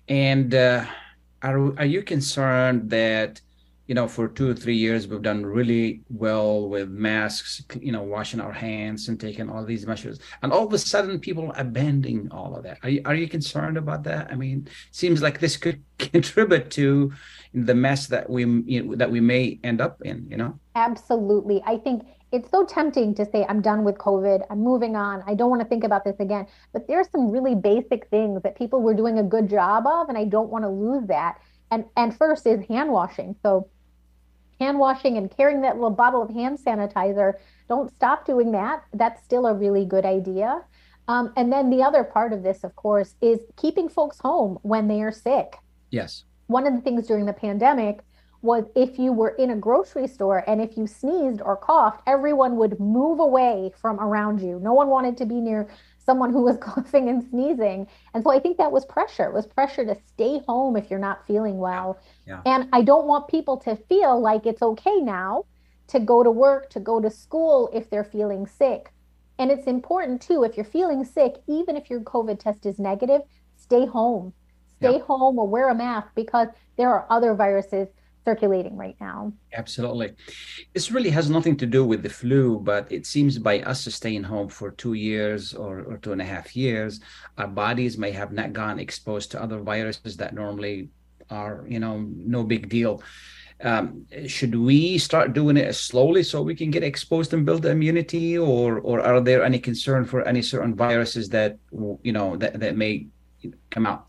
[0.07, 0.85] And uh,
[1.41, 3.39] are are you concerned that
[3.87, 8.03] you know for two or three years we've done really well with masks, you know,
[8.03, 12.29] washing our hands and taking all these measures, and all of a sudden people abandoning
[12.31, 12.79] all of that?
[12.83, 14.31] Are you are you concerned about that?
[14.31, 17.13] I mean, seems like this could contribute to
[17.53, 20.27] the mess that we you know, that we may end up in.
[20.29, 20.59] You know.
[20.75, 25.23] Absolutely, I think it's so tempting to say, I'm done with COVID, I'm moving on,
[25.25, 26.47] I don't want to think about this again.
[26.73, 30.17] But there's some really basic things that people were doing a good job of, and
[30.17, 31.39] I don't want to lose that.
[31.71, 33.35] And and first is hand washing.
[33.43, 33.69] So
[34.59, 37.33] hand washing and carrying that little bottle of hand sanitizer,
[37.67, 38.83] don't stop doing that.
[38.93, 40.63] That's still a really good idea.
[41.07, 44.87] Um, and then the other part of this, of course, is keeping folks home when
[44.87, 45.57] they are sick.
[45.89, 46.23] Yes.
[46.47, 48.01] One of the things during the pandemic
[48.41, 52.55] was if you were in a grocery store and if you sneezed or coughed, everyone
[52.57, 54.59] would move away from around you.
[54.61, 57.87] No one wanted to be near someone who was coughing and sneezing.
[58.13, 59.25] And so I think that was pressure.
[59.25, 61.99] It was pressure to stay home if you're not feeling well.
[62.25, 62.43] Yeah.
[62.45, 65.43] And I don't want people to feel like it's okay now
[65.87, 68.93] to go to work, to go to school if they're feeling sick.
[69.37, 73.21] And it's important too, if you're feeling sick, even if your COVID test is negative,
[73.55, 74.33] stay home.
[74.77, 74.99] Stay Yeah.
[74.99, 76.47] home or wear a mask because
[76.77, 77.89] there are other viruses
[78.25, 79.33] circulating right now.
[79.53, 80.13] Absolutely.
[80.73, 84.23] This really has nothing to do with the flu, but it seems by us staying
[84.23, 86.99] home for two years or, or two and a half years,
[87.37, 90.89] our bodies may have not gone exposed to other viruses that normally
[91.29, 93.01] are, you know, no big deal.
[93.61, 97.71] Um, should we start doing it slowly so we can get exposed and build the
[97.71, 101.57] immunity, or or are there any concern for any certain viruses that
[102.01, 103.07] you know that, that may
[103.69, 104.05] come out?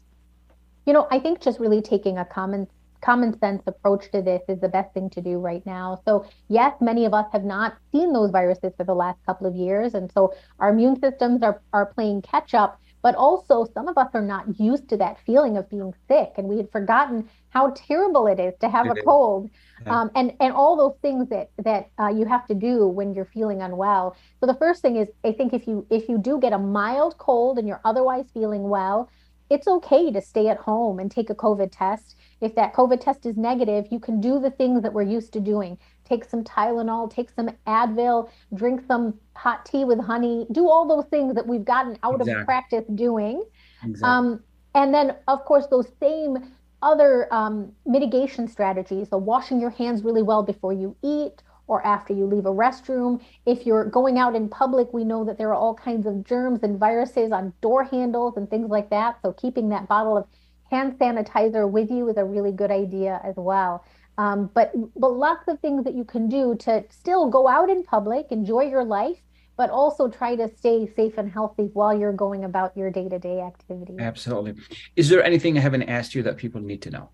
[0.86, 2.68] You know, I think just really taking a common
[3.02, 6.00] common sense approach to this is the best thing to do right now.
[6.04, 9.54] So, yes, many of us have not seen those viruses for the last couple of
[9.56, 9.94] years.
[9.94, 12.80] And so our immune systems are, are playing catch up.
[13.02, 16.32] But also, some of us are not used to that feeling of being sick.
[16.36, 19.50] And we had forgotten how terrible it is to have It a cold
[19.86, 20.02] Yeah.
[20.02, 23.24] um, and, and all those things that, that uh, you have to do when you're
[23.24, 24.16] feeling unwell.
[24.40, 27.16] So, the first thing is, I think if you if you do get a mild
[27.18, 29.08] cold and you're otherwise feeling well,
[29.48, 32.16] it's okay to stay at home and take a COVID test.
[32.40, 35.40] If that COVID test is negative, you can do the things that we're used to
[35.40, 35.78] doing.
[36.04, 41.06] Take some Tylenol, take some Advil, drink some hot tea with honey, do all those
[41.10, 42.40] things that we've gotten out Exactly.
[42.40, 43.44] of practice doing.
[43.84, 44.08] Exactly.
[44.08, 44.40] Um,
[44.74, 46.38] and then, of course, those same
[46.82, 49.10] other um, mitigation strategies.
[49.10, 53.20] So, washing your hands really well before you eat or after you leave a restroom.
[53.46, 56.62] If you're going out in public, we know that there are all kinds of germs
[56.62, 59.18] and viruses on door handles and things like that.
[59.22, 60.26] So, keeping that bottle of
[60.70, 63.84] hand sanitizer with you is a really good idea as well.
[64.18, 67.82] Um, but but lots of things that you can do to still go out in
[67.84, 69.18] public, enjoy your life,
[69.56, 73.96] but also try to stay safe and healthy while you're going about your day-to-day activities.
[73.98, 74.54] Absolutely.
[74.96, 77.10] Is there anything I haven't asked you that people need to know?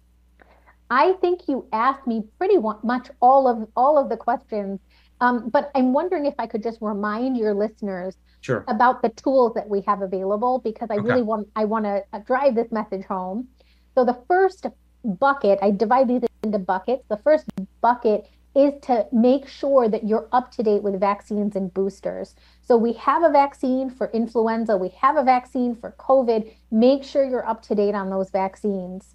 [0.91, 4.81] I think you asked me pretty much all of all of the questions,
[5.21, 8.65] um, but I'm wondering if I could just remind your listeners Sure.
[8.69, 11.03] about the tools that we have available because I Okay.
[11.09, 13.49] really want I want to drive this message home.
[13.95, 14.67] So the first
[15.05, 17.05] bucket, I divide these into buckets.
[17.09, 17.47] The first
[17.81, 22.35] bucket is to make sure that you're up to date with vaccines and boosters.
[22.63, 26.51] So we have a vaccine for influenza, we have a vaccine for COVID.
[26.71, 29.15] Make sure you're up to date on those vaccines.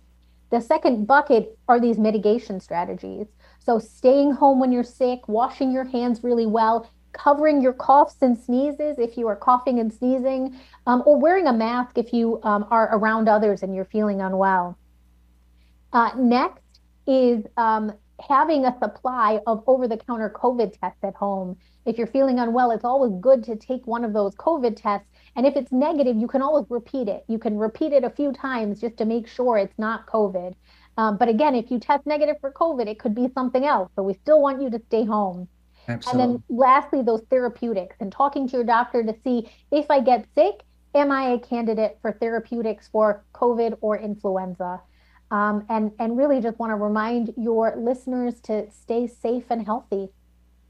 [0.51, 3.27] The second bucket are these mitigation strategies.
[3.63, 8.37] So staying home when you're sick, washing your hands really well, covering your coughs and
[8.37, 12.65] sneezes if you are coughing and sneezing, um, or wearing a mask if you um,
[12.71, 14.77] are around others and you're feeling unwell.
[15.93, 16.63] Uh, next
[17.05, 17.91] is um,
[18.27, 21.57] having a supply of over the counter COVID tests at home.
[21.85, 25.07] If you're feeling unwell, it's always good to take one of those COVID tests.
[25.35, 27.23] And if it's negative, you can always repeat it.
[27.27, 30.55] You can repeat it a few times just to make sure it's not COVID.
[30.97, 33.89] Um, but again, if you test negative for COVID, it could be something else.
[33.95, 35.47] So we still want you to stay home.
[35.87, 36.23] Absolutely.
[36.23, 40.25] And then lastly, those therapeutics and talking to your doctor to see if I get
[40.35, 40.61] sick,
[40.93, 44.81] am I a candidate for therapeutics for COVID or influenza?
[45.31, 50.09] Um, and, and really just want to remind your listeners to stay safe and healthy.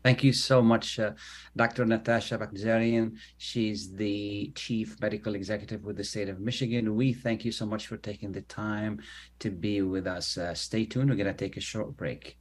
[0.04, 1.12] Thank you so much, uh,
[1.56, 1.86] Dr.
[1.86, 3.18] Natasha Bagdasarian.
[3.38, 6.96] She's the Chief Medical Executive with the state of Michigan.
[6.96, 9.00] We thank you so much for taking the time
[9.40, 10.40] to be with us.
[10.40, 11.12] Uh, stay tuned.
[11.12, 12.41] We're going to take a short break.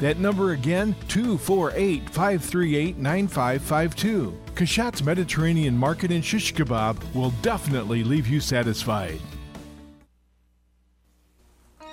[0.00, 4.34] That number again, 248 538 9552.
[4.54, 9.20] Kashat's Mediterranean Market in Shish Kebab will definitely leave you satisfied.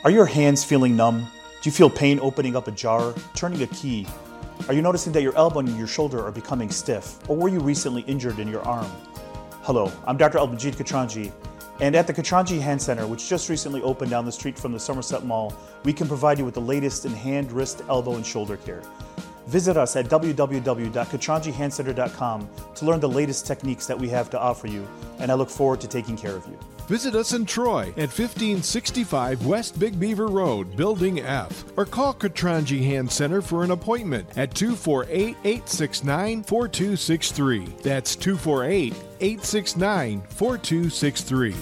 [0.05, 1.28] Are your hands feeling numb?
[1.62, 4.08] Do you feel pain opening up a jar, turning a key?
[4.70, 7.30] Are you noticing that your elbow and your shoulder are becoming stiff?
[7.30, 8.89] Or were you recently injured in your arm?
[9.64, 10.38] Hello, I'm Dr.
[10.38, 11.34] Albanjit Katranji,
[11.80, 14.80] and at the Katranji Hand Center, which just recently opened down the street from the
[14.80, 15.54] Somerset Mall,
[15.84, 18.82] we can provide you with the latest in hand, wrist, elbow, and shoulder care.
[19.46, 24.86] Visit us at www.katranjihandcenter.com to learn the latest techniques that we have to offer you,
[25.20, 26.60] and I look forward to taking care of you.
[26.88, 32.82] Visit us in Troy at 1565 West Big Beaver Road, Building F, or call Katranji
[32.82, 37.66] Hand Center for an appointment at 248 869 4263.
[37.84, 41.56] That's 248 869 4263.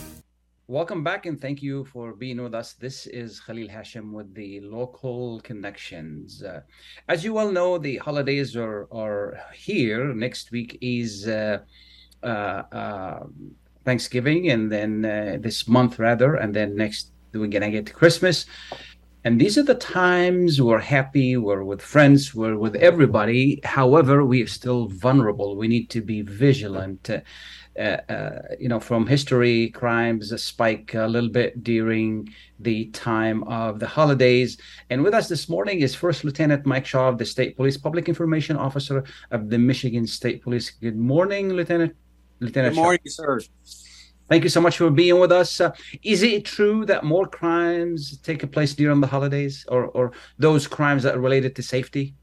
[0.67, 2.73] Welcome back and thank you for being with us.
[2.73, 6.43] This is Khalil Hashim with the local connections.
[6.43, 6.61] Uh,
[7.09, 10.13] as you all know, the holidays are, are here.
[10.13, 11.59] Next week is uh,
[12.21, 12.27] uh,
[12.71, 13.23] uh
[13.85, 18.45] Thanksgiving, and then uh, this month rather, and then next we're gonna get to Christmas.
[19.25, 23.59] And these are the times we're happy, we're with friends, we're with everybody.
[23.63, 25.55] However, we are still vulnerable.
[25.55, 27.09] We need to be vigilant.
[27.09, 27.21] Uh,
[27.81, 32.29] uh, you know, from history, crimes spike a little bit during
[32.59, 34.57] the time of the holidays.
[34.91, 38.07] And with us this morning is First Lieutenant Mike Shaw of the State Police, Public
[38.07, 40.69] Information Officer of the Michigan State Police.
[40.69, 41.95] Good morning, Lieutenant.
[42.45, 42.75] Lieutenant.
[42.75, 43.39] Good morning, Shaw.
[43.39, 43.39] sir.
[44.27, 45.61] Thank you so much for being with us.
[45.61, 45.71] Uh,
[46.01, 51.03] is it true that more crimes take place during the holidays, or or those crimes
[51.03, 52.15] that are related to safety?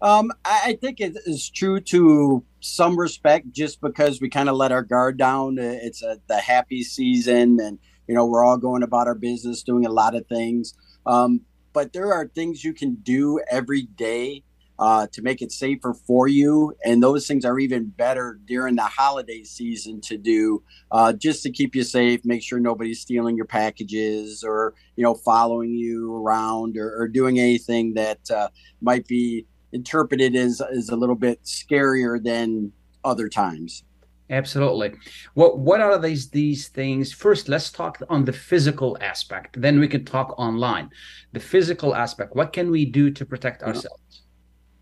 [0.00, 4.70] Um, I think it is true to some respect, just because we kind of let
[4.70, 5.58] our guard down.
[5.58, 9.62] Uh, it's a, the happy season, and you know we're all going about our business,
[9.62, 10.74] doing a lot of things.
[11.06, 11.40] Um,
[11.72, 14.44] but there are things you can do every day
[14.78, 18.82] uh, to make it safer for you, and those things are even better during the
[18.82, 20.62] holiday season to do,
[20.92, 22.24] uh, just to keep you safe.
[22.24, 27.38] Make sure nobody's stealing your packages or you know following you around or, or doing
[27.38, 28.48] anything that uh,
[28.80, 32.72] might be interpreted as as a little bit scarier than
[33.04, 33.84] other times.
[34.30, 34.92] Absolutely.
[35.34, 37.12] What what are these these things?
[37.12, 39.60] First, let's talk on the physical aspect.
[39.60, 40.90] Then we can talk online.
[41.32, 42.36] The physical aspect.
[42.36, 44.22] What can we do to protect ourselves?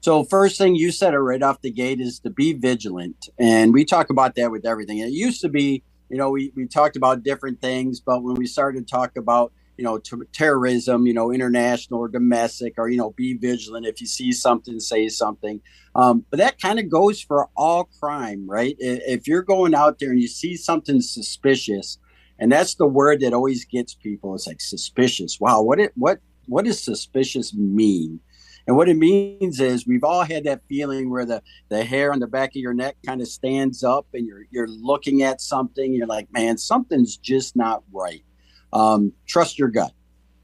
[0.06, 3.74] So first thing you said it right off the gate is to be vigilant, and
[3.74, 4.98] we talk about that with everything.
[4.98, 8.46] It used to be, you know, we we talked about different things, but when we
[8.46, 12.96] started to talk about you know, t- terrorism, you know, international or domestic, or, you
[12.96, 13.84] know, be vigilant.
[13.84, 15.60] If you see something, say something.
[15.96, 18.76] Um, but that kind of goes for all crime, right?
[18.78, 21.98] If you're going out there and you see something suspicious,
[22.38, 25.40] and that's the word that always gets people, it's like suspicious.
[25.40, 28.20] Wow, what it what what does suspicious mean?
[28.66, 32.18] And what it means is we've all had that feeling where the, the hair on
[32.18, 35.84] the back of your neck kind of stands up and you're you're looking at something,
[35.84, 38.22] and you're like, man, something's just not right
[38.72, 39.92] um, trust your gut.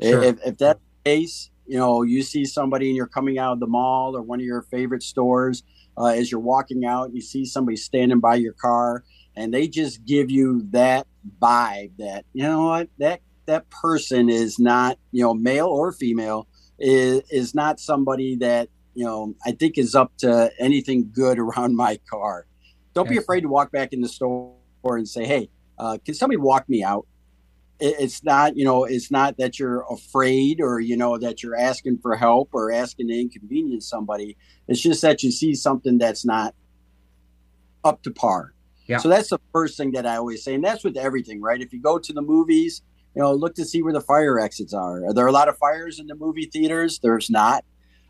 [0.01, 0.23] Sure.
[0.23, 3.61] If, if that's the case, you know, you see somebody and you're coming out of
[3.61, 5.63] the mall or one of your favorite stores
[5.97, 9.05] uh, as you're walking out, you see somebody standing by your car
[9.37, 11.07] and they just give you that
[11.41, 16.47] vibe that, you know what, that, that person is not, you know, male or female
[16.79, 21.77] is, is not somebody that, you know, I think is up to anything good around
[21.77, 22.47] my car.
[22.95, 24.55] Don't be afraid to walk back in the store
[24.85, 25.49] and say, Hey,
[25.79, 27.07] uh, can somebody walk me out?
[27.85, 31.99] it's not you know it's not that you're afraid or you know that you're asking
[31.99, 34.37] for help or asking to inconvenience somebody
[34.69, 36.55] it's just that you see something that's not
[37.83, 38.55] up to par
[38.87, 38.99] yeah.
[38.99, 41.73] so that's the first thing that i always say and that's with everything right if
[41.73, 42.83] you go to the movies
[43.15, 45.57] you know look to see where the fire exits are are there a lot of
[45.59, 47.65] fires in the movie theaters there's not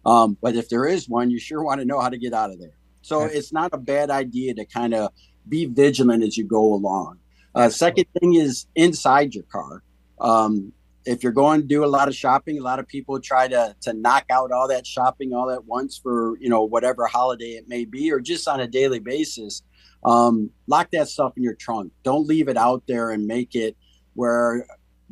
[0.05, 2.51] um, but if there is one you sure want to know how to get out
[2.51, 3.35] of there so okay.
[3.35, 5.11] it's not a bad idea to kind of
[5.49, 7.19] be vigilant as you go along
[7.55, 9.83] uh, second thing is inside your car.
[10.21, 10.73] Um,
[11.05, 13.75] if you're going to do a lot of shopping, a lot of people try to
[13.83, 17.69] to knock out all that shopping all at once for you know whatever holiday it
[17.69, 19.63] may be, or just on a daily basis.
[20.05, 21.93] Um, lock that stuff in your trunk.
[22.03, 23.77] Don't leave it out there and make it
[24.15, 24.67] where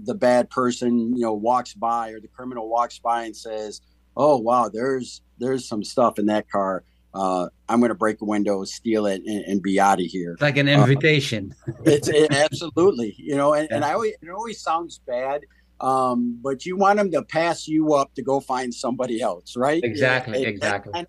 [0.04, 3.80] the bad person you know walks by or the criminal walks by and says,
[4.16, 6.84] oh wow, there's there's some stuff in that car.
[7.12, 10.34] Uh, I'm going to break a window, steal it, and, and be out of here.
[10.34, 11.54] It's like an invitation.
[11.66, 13.76] Uh, it's it, absolutely, you know, and, yeah.
[13.76, 15.42] and I always it always sounds bad,
[15.80, 19.82] um, but you want them to pass you up to go find somebody else, right?
[19.82, 21.04] Exactly, and, exactly.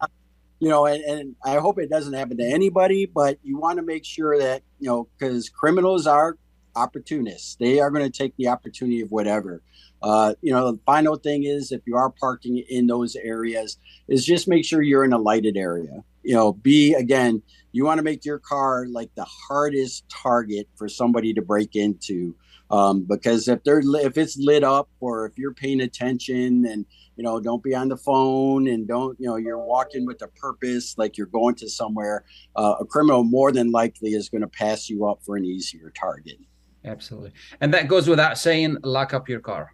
[0.60, 3.84] You know, and, and I hope it doesn't happen to anybody, but you want to
[3.84, 6.38] make sure that you know because criminals are
[6.76, 7.56] opportunists.
[7.56, 9.62] They are going to take the opportunity of whatever.
[10.02, 14.26] Uh, you know, the final thing is if you are parking in those areas, is
[14.26, 16.04] just make sure you're in a lighted area.
[16.24, 17.42] You know, be again,
[17.72, 22.36] you want to make your car like the hardest target for somebody to break into.
[22.72, 26.86] Um, because if they're if it's lit up or if you're paying attention and
[27.18, 30.28] you know don't be on the phone and don't you know you're walking with a
[30.28, 32.24] purpose like you're going to somewhere
[32.56, 35.92] uh, a criminal more than likely is going to pass you up for an easier
[35.94, 36.38] target
[36.86, 39.74] absolutely and that goes without saying lock up your car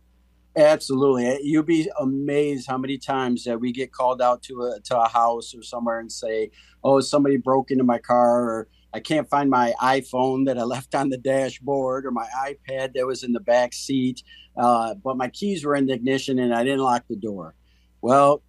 [0.57, 1.39] Absolutely.
[1.43, 5.07] You'd be amazed how many times that we get called out to a to a
[5.07, 6.49] house or somewhere and say,
[6.83, 10.95] "Oh, somebody broke into my car," or "I can't find my iPhone that I left
[10.95, 14.23] on the dashboard," or "My iPad that was in the back seat,
[14.57, 17.53] uh, but my keys were in the ignition and I didn't lock the door."
[18.01, 18.41] Well,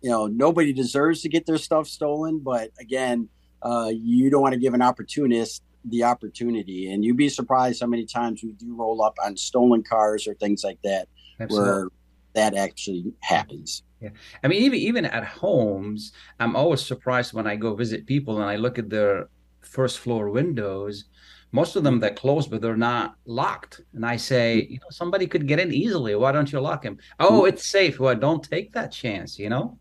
[0.00, 3.28] you know, nobody deserves to get their stuff stolen, but again,
[3.60, 6.92] uh, you don't want to give an opportunist the opportunity.
[6.92, 10.34] And you'd be surprised how many times we do roll up on stolen cars or
[10.34, 11.08] things like that,
[11.38, 11.70] Absolutely.
[11.70, 11.88] where
[12.34, 13.82] that actually happens.
[14.00, 14.10] Yeah,
[14.42, 18.48] I mean, even even at homes, I'm always surprised when I go visit people and
[18.48, 19.28] I look at their
[19.60, 21.04] first floor windows.
[21.52, 23.80] Most of them they're closed, but they're not locked.
[23.94, 24.72] And I say, mm-hmm.
[24.72, 26.14] you know, somebody could get in easily.
[26.14, 26.98] Why don't you lock him?
[27.18, 27.48] Oh, mm-hmm.
[27.48, 27.98] it's safe.
[27.98, 29.38] Well, don't take that chance.
[29.38, 29.79] You know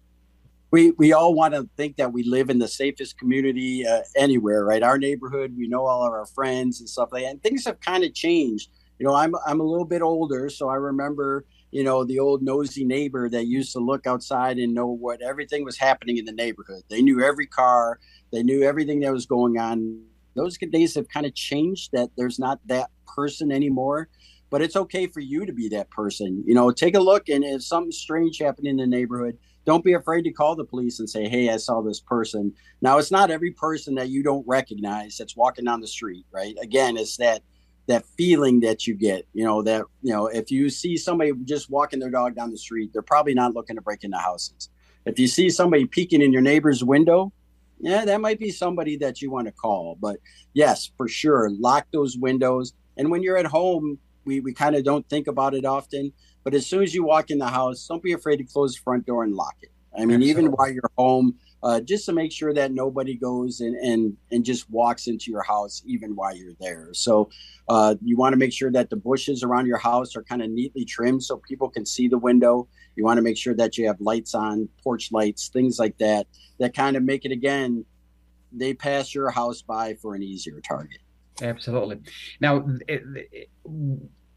[0.72, 4.66] we we all want to think that we live in the safest community uh, anywhere,
[4.66, 4.84] right?
[4.84, 7.32] Our neighborhood, we know all of our friends and stuff like that.
[7.32, 8.70] And things have kind of changed.
[9.00, 12.44] You know, I'm I'm a little bit older, so I remember you know the old
[12.44, 16.34] nosy neighbor that used to look outside and know what everything was happening in the
[16.34, 16.84] neighborhood.
[16.90, 18.00] They knew every car,
[18.32, 20.04] they knew everything that was going on.
[20.36, 21.92] Those days have kind of changed.
[21.94, 24.10] That there's not that person anymore
[24.52, 26.44] but it's okay for you to be that person.
[26.46, 29.94] You know, take a look and if something strange happened in the neighborhood, don't be
[29.94, 33.32] afraid to call the police and say, "Hey, I saw this person." Now, it's not
[33.32, 36.56] every person that you don't recognize that's walking down the street, right?
[36.62, 37.44] Again, it's that
[37.88, 41.70] that feeling that you get, you know, that you know, if you see somebody just
[41.70, 44.70] walking their dog down the street, they're probably not looking to break into houses.
[45.06, 47.34] If you see somebody peeking in your neighbor's window,
[47.80, 49.98] yeah, that might be somebody that you want to call.
[50.00, 50.18] But
[50.54, 52.74] yes, for sure, lock those windows.
[52.98, 56.12] And when you're at home, we, we kind of don't think about it often.
[56.44, 58.82] But as soon as you walk in the house, don't be afraid to close the
[58.82, 59.70] front door and lock it.
[59.94, 60.30] I mean, Absolutely.
[60.30, 64.46] even while you're home, uh, just to make sure that nobody goes and, and and
[64.46, 66.90] just walks into your house even while you're there.
[66.94, 67.30] So
[67.68, 70.50] uh, you want to make sure that the bushes around your house are kind of
[70.50, 72.68] neatly trimmed so people can see the window.
[72.96, 76.28] You want to make sure that you have lights on, porch lights, things like that,
[76.60, 77.84] that kind of make it again.
[78.52, 81.00] They pass your house by for an easier target.
[81.42, 82.00] Absolutely.
[82.42, 83.50] Now, it, it,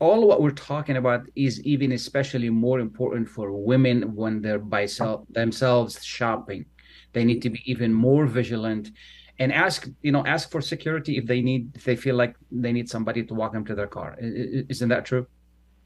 [0.03, 4.85] all what we're talking about is even especially more important for women when they're by
[4.85, 6.67] self, themselves shopping.
[7.13, 8.91] They need to be even more vigilant
[9.39, 12.73] and ask, you know, ask for security if they need, if they feel like they
[12.73, 14.17] need somebody to walk them to their car.
[14.21, 15.25] Isn't that true?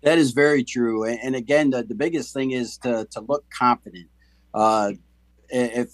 [0.02, 1.04] That is very true.
[1.04, 4.08] And again, the, the biggest thing is to, to look confident.
[4.54, 4.92] Uh,
[5.50, 5.90] if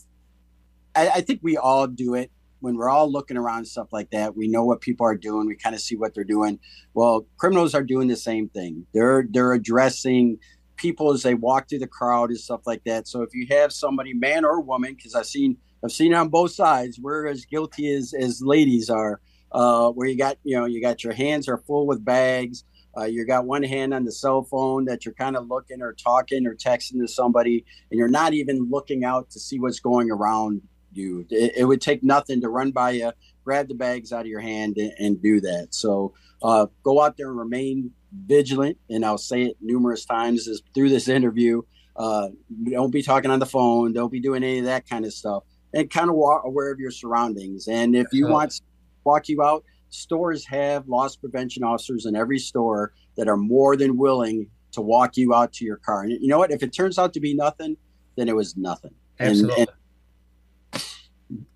[0.95, 2.31] I, I think we all do it
[2.63, 5.47] when we're all looking around stuff like that, we know what people are doing.
[5.47, 6.61] We kind of see what they're doing.
[6.95, 8.87] Well, criminals are doing the same thing.
[8.95, 10.39] They're they're addressing
[10.77, 13.09] people as they walk through the crowd and stuff like that.
[13.09, 16.53] So if you have somebody, man or woman, because I've seen I've seen on both
[16.53, 19.21] sides, we're as guilty as as ladies are.
[19.51, 22.65] Uh, where you got you know you got your hands are full with bags.
[22.97, 25.95] Uh, you got one hand on the cell phone that you're kind of looking or
[25.95, 30.11] talking or texting to somebody, and you're not even looking out to see what's going
[30.11, 30.63] around
[30.93, 31.27] you.
[31.31, 33.13] It, it, would take nothing to run by you,
[33.45, 35.69] grab the bags out of your hand, and, and do that.
[35.71, 38.79] So uh, go out there and remain vigilant.
[38.91, 41.63] And I'll say it numerous times is through this interview.
[41.97, 42.29] Uh,
[42.71, 43.93] don't be talking on the phone.
[43.93, 45.45] Don't be doing any of that kind of stuff.
[45.75, 47.67] And kind of walk aware of your surroundings.
[47.67, 48.61] And if you want to
[49.05, 53.97] walk you out, stores have loss prevention officers in every store that are more than
[53.97, 56.03] willing to walk you out to your car.
[56.03, 56.51] And you know what?
[56.51, 57.77] If it turns out to be nothing,
[58.17, 58.95] then it was nothing.
[59.21, 59.61] Absolutely.
[59.61, 59.79] And, and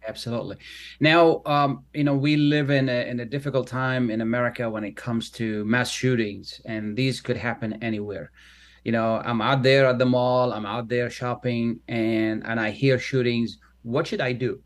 [0.08, 0.56] Absolutely.
[1.00, 4.84] Now, um, you know, we live in a, in a difficult time in America when
[4.84, 8.30] it comes to mass shootings, and these could happen anywhere.
[8.84, 12.70] You know, I'm out there at the mall, I'm out there shopping, and and I
[12.70, 13.58] hear shootings.
[13.82, 14.62] What should I do?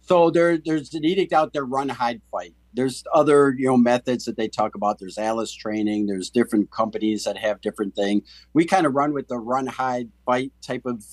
[0.00, 2.54] So there, there's an edict out there: run, hide, fight.
[2.74, 4.98] there's other you know methods that they talk about.
[4.98, 6.06] There's Alice training.
[6.06, 8.22] There's different companies that have different thing.
[8.54, 11.04] We kind of run with the run, hide, fight type of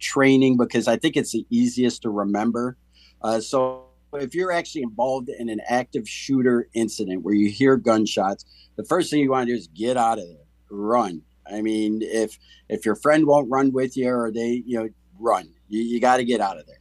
[0.00, 2.76] training because I think it's the easiest to remember.
[3.22, 3.84] Uh, so
[4.14, 8.44] if you're actually involved in an active shooter incident where you hear gunshots,
[8.76, 11.22] the first thing you want to do is get out of there, run.
[11.50, 12.38] I mean, if
[12.68, 14.88] if your friend won't run with you or they, you know,
[15.18, 15.48] run.
[15.68, 16.80] You, you got to get out of there.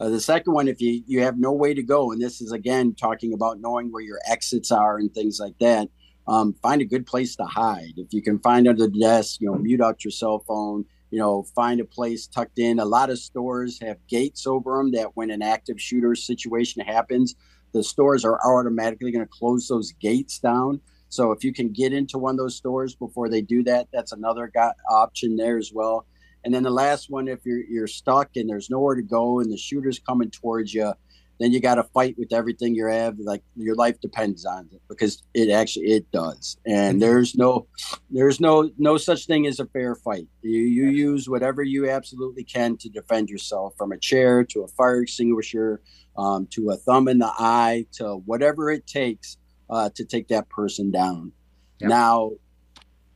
[0.00, 2.52] Uh, the second one, if you you have no way to go, and this is
[2.52, 5.88] again talking about knowing where your exits are and things like that.
[6.26, 7.94] Um, find a good place to hide.
[7.96, 10.84] If you can find under the desk, you know, mute out your cell phone.
[11.10, 12.78] You know, find a place tucked in.
[12.78, 17.34] A lot of stores have gates over them that when an active shooter situation happens,
[17.72, 20.80] the stores are automatically going to close those gates down.
[21.08, 24.12] So if you can get into one of those stores before they do that, that's
[24.12, 26.06] another got option there as well.
[26.44, 29.50] And then the last one, if you're you're stuck and there's nowhere to go and
[29.50, 30.92] the shooter's coming towards you,
[31.38, 33.18] then you got to fight with everything you have.
[33.18, 36.56] Like your life depends on it because it actually it does.
[36.66, 37.00] And mm-hmm.
[37.00, 37.66] there's no
[38.10, 40.26] there's no no such thing as a fair fight.
[40.42, 44.68] You you use whatever you absolutely can to defend yourself, from a chair to a
[44.68, 45.80] fire extinguisher,
[46.16, 49.36] um, to a thumb in the eye, to whatever it takes
[49.70, 51.32] uh, to take that person down.
[51.80, 51.90] Yep.
[51.90, 52.32] Now,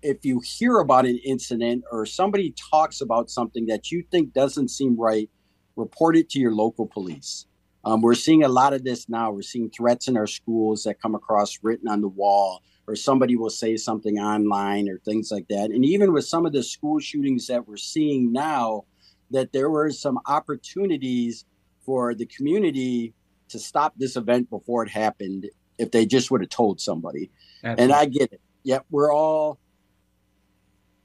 [0.02, 4.68] if you hear about an incident or somebody talks about something that you think doesn't
[4.68, 5.30] seem right,
[5.76, 7.46] report it to your local police.
[7.84, 9.32] Um, we're seeing a lot of this now.
[9.32, 13.36] We're seeing threats in our schools that come across written on the wall, or somebody
[13.36, 15.70] will say something online or things like that.
[15.70, 18.84] And even with some of the school shootings that we're seeing now,
[19.30, 21.44] that there were some opportunities
[21.84, 23.14] for the community
[23.48, 27.30] to stop this event before it happened if they just would have told somebody.
[27.64, 27.82] Absolutely.
[27.84, 28.40] And I get it.
[28.64, 29.58] Yep, we're all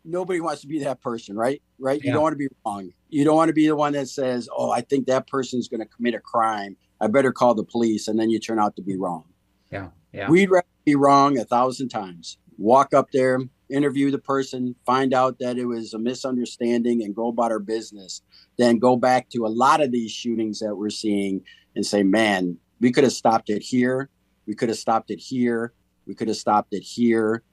[0.08, 1.62] nobody wants to be that person, right?
[1.78, 2.02] Right?
[2.04, 2.92] You don't want to be wrong.
[3.10, 5.82] You don't want to be the one that says, "Oh, I think that person's going
[5.82, 6.78] to commit a crime.
[7.00, 9.26] I better call the police," and then you turn out to be wrong.
[9.72, 10.30] Yeah, yeah.
[10.30, 12.38] We'd rather be wrong a thousand times.
[12.58, 13.40] Walk up there,
[13.70, 18.22] interview the person, find out that it was a misunderstanding, and go about our business.
[18.58, 21.44] Then go back to a lot of these shootings that we're seeing
[21.76, 24.10] and say, "Man, we could have stopped it here.
[24.46, 25.74] We could have stopped it here.
[26.06, 27.44] We could have stopped it here."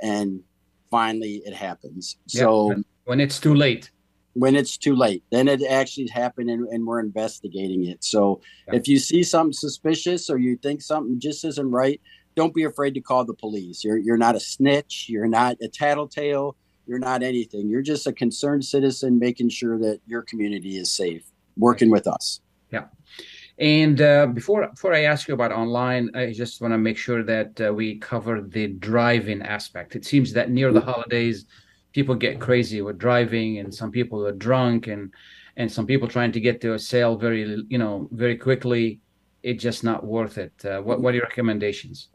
[0.00, 0.42] And
[0.92, 2.18] finally it happens.
[2.28, 2.74] Yeah, so
[3.04, 3.90] when it's too late.
[4.34, 8.02] When it's too late, then it actually happened and, and we're investigating it.
[8.02, 8.76] So yeah.
[8.76, 12.00] if you see something suspicious or you think something just isn't right,
[12.34, 13.84] don't be afraid to call the police.
[13.84, 17.68] You're you're not a snitch, you're not a tattletale, you're not anything.
[17.68, 21.24] You're just a concerned citizen making sure that your community is safe,
[21.56, 22.40] working with us.
[22.70, 22.84] Yeah.
[23.58, 27.22] And uh, before before I ask you about online, I just want to make sure
[27.22, 29.94] that uh, we cover the driving aspect.
[29.94, 31.44] It seems that near the holidays,
[31.92, 35.12] people get crazy with driving, and some people are drunk, and
[35.56, 39.00] and some people trying to get to a sale very you know very quickly.
[39.42, 40.52] It's just not worth it.
[40.64, 42.08] Uh, what what are your recommendations?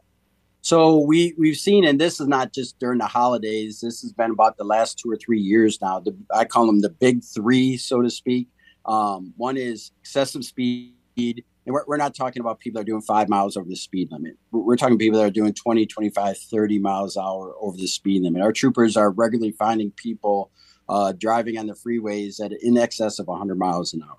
[0.60, 3.80] So we we've seen, and this is not just during the holidays.
[3.80, 6.00] This has been about the last two or three years now.
[6.00, 8.48] The, I call them the big three, so to speak.
[8.84, 10.97] Um, one is excessive speed speed.
[11.18, 14.10] And we're, we're not talking about people that are doing five miles over the speed
[14.12, 14.36] limit.
[14.52, 18.22] We're talking people that are doing 20, 25, 30 miles an hour over the speed
[18.22, 18.40] limit.
[18.40, 20.50] Our troopers are regularly finding people
[20.88, 24.16] uh, driving on the freeways at in excess of 100 miles an hour.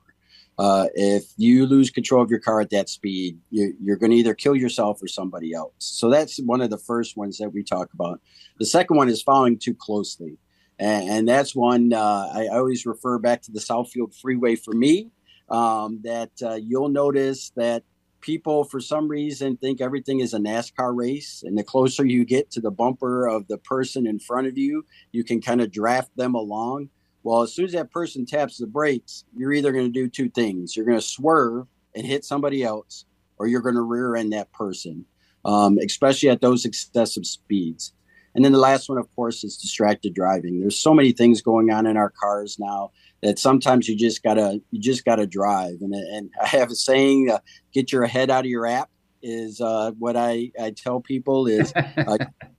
[0.59, 4.17] Uh, if you lose control of your car at that speed, you're, you're going to
[4.17, 5.71] either kill yourself or somebody else.
[5.77, 8.19] So that's one of the first ones that we talk about.
[8.59, 10.37] The second one is following too closely.
[10.77, 15.11] And, and that's one uh, I always refer back to the Southfield Freeway for me
[15.49, 17.83] um, that uh, you'll notice that
[18.21, 21.43] people for some reason think everything is a NASCAR race.
[21.45, 24.85] And the closer you get to the bumper of the person in front of you,
[25.11, 26.89] you can kind of draft them along.
[27.23, 30.29] Well, as soon as that person taps the brakes, you're either going to do two
[30.29, 33.05] things you're going to swerve and hit somebody else,
[33.37, 35.05] or you're going to rear end that person,
[35.43, 37.93] um, especially at those excessive speeds.
[38.35, 40.59] And then the last one, of course, is distracted driving.
[40.59, 42.91] There's so many things going on in our cars now
[43.21, 45.77] that sometimes you just gotta you just gotta drive.
[45.81, 47.39] And and I have a saying, uh,
[47.73, 48.89] "Get your head out of your app."
[49.21, 52.17] Is uh, what I I tell people is uh,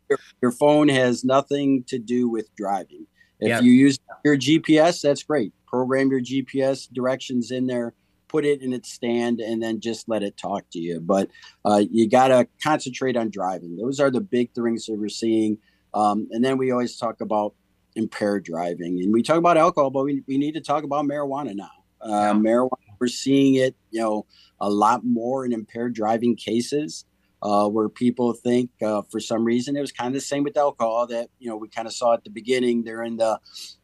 [0.08, 3.06] your, your, phone has nothing to do with driving.
[3.40, 3.60] If yeah.
[3.60, 5.54] you use your GPS, that's great.
[5.66, 7.94] Program your GPS directions in there
[8.30, 11.00] put it in its stand and then just let it talk to you.
[11.00, 11.30] But
[11.64, 13.76] uh, you got to concentrate on driving.
[13.76, 15.58] Those are the big things that we're seeing.
[15.92, 17.54] Um, and then we always talk about
[18.02, 21.54] impaired driving and we talk about alcohol, but we, we need to talk about marijuana
[21.54, 21.76] now.
[22.00, 22.32] Uh, yeah.
[22.46, 24.26] Marijuana, we're seeing it, you know,
[24.58, 27.04] a lot more in impaired driving cases.
[27.42, 30.58] Uh, where people think uh, for some reason it was kind of the same with
[30.58, 33.32] alcohol that you know we kind of saw at the beginning there in the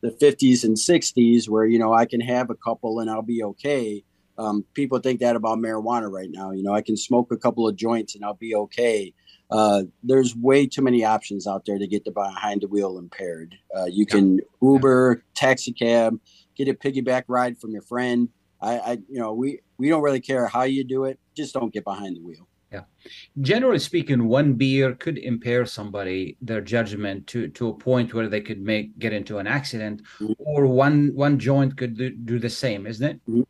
[0.04, 3.42] the 50s and 60s where you know I can have a couple and I'll be
[3.52, 4.04] okay
[4.38, 6.50] Um, people think that about marijuana right now.
[6.52, 9.14] You know, I can smoke a couple of joints and I'll be okay.
[9.50, 13.54] Uh, there's way too many options out there to get the behind the wheel impaired.
[13.76, 16.18] Uh, you can Uber, taxi cab,
[16.56, 18.28] get a piggyback ride from your friend.
[18.60, 21.18] I, I, you know, we we don't really care how you do it.
[21.36, 22.48] Just don't get behind the wheel.
[22.72, 22.82] Yeah.
[23.40, 28.40] Generally speaking, one beer could impair somebody their judgment to to a point where they
[28.40, 30.32] could make get into an accident, mm-hmm.
[30.38, 33.20] or one one joint could do, do the same, isn't it?
[33.28, 33.42] Mm-hmm.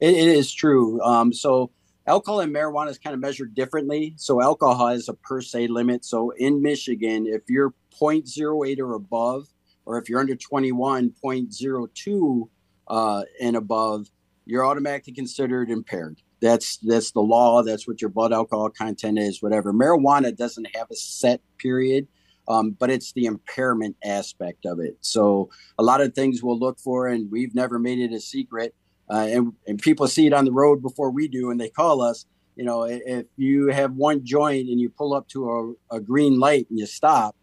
[0.00, 1.00] it, it is true.
[1.02, 1.70] Um, so
[2.06, 4.14] alcohol and marijuana is kind of measured differently.
[4.16, 6.04] So alcohol has a per se limit.
[6.04, 9.48] So in Michigan, if you're 0.08 or above,
[9.84, 12.48] or if you're under 21, 0.02
[12.88, 14.08] uh, and above,
[14.44, 16.20] you're automatically considered impaired.
[16.40, 17.62] That's that's the law.
[17.62, 19.42] That's what your blood alcohol content is.
[19.42, 19.72] Whatever.
[19.72, 22.06] Marijuana doesn't have a set period,
[22.46, 24.98] um, but it's the impairment aspect of it.
[25.00, 25.48] So
[25.78, 28.74] a lot of things we'll look for, and we've never made it a secret
[29.10, 32.02] uh, and and people see it on the road before we do, and they call
[32.02, 32.26] us.
[32.56, 36.40] You know, if you have one joint and you pull up to a, a green
[36.40, 37.36] light and you stop,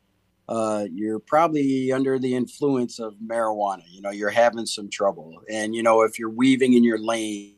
[0.50, 3.84] uh, you're probably under the influence of marijuana.
[3.88, 7.56] You know, you're having some trouble, and you know if you're weaving in your lane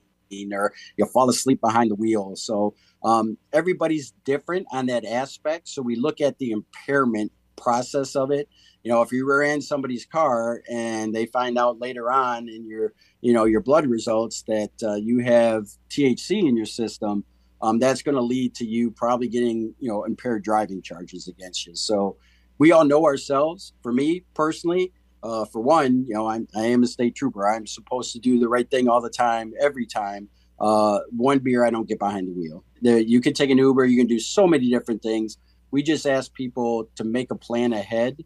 [0.51, 2.35] or you fall asleep behind the wheel.
[2.35, 5.69] So um, everybody's different on that aspect.
[5.69, 8.49] So we look at the impairment process of it
[8.85, 12.65] you know if you were in somebody's car and they find out later on in
[12.65, 17.25] your you know your blood results that uh, you have thc in your system
[17.61, 21.65] um, that's going to lead to you probably getting you know impaired driving charges against
[21.65, 21.75] you.
[21.75, 22.17] So
[22.57, 23.73] we all know ourselves.
[23.81, 27.47] For me personally uh, for one you know I'm, i am a state trooper.
[27.47, 30.29] I'm supposed to do the right thing all the time every time.
[30.57, 32.63] Uh, one beer i don't get behind the wheel.
[32.81, 35.37] There, you can take an uber you can do so many different things.
[35.71, 38.23] We just ask people to make a plan ahead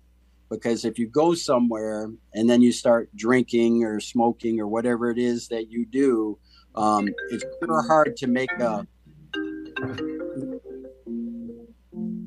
[0.49, 5.17] because if you go somewhere and then you start drinking or smoking or whatever it
[5.17, 6.37] is that you do,
[6.75, 8.85] um, it's super hard to make a.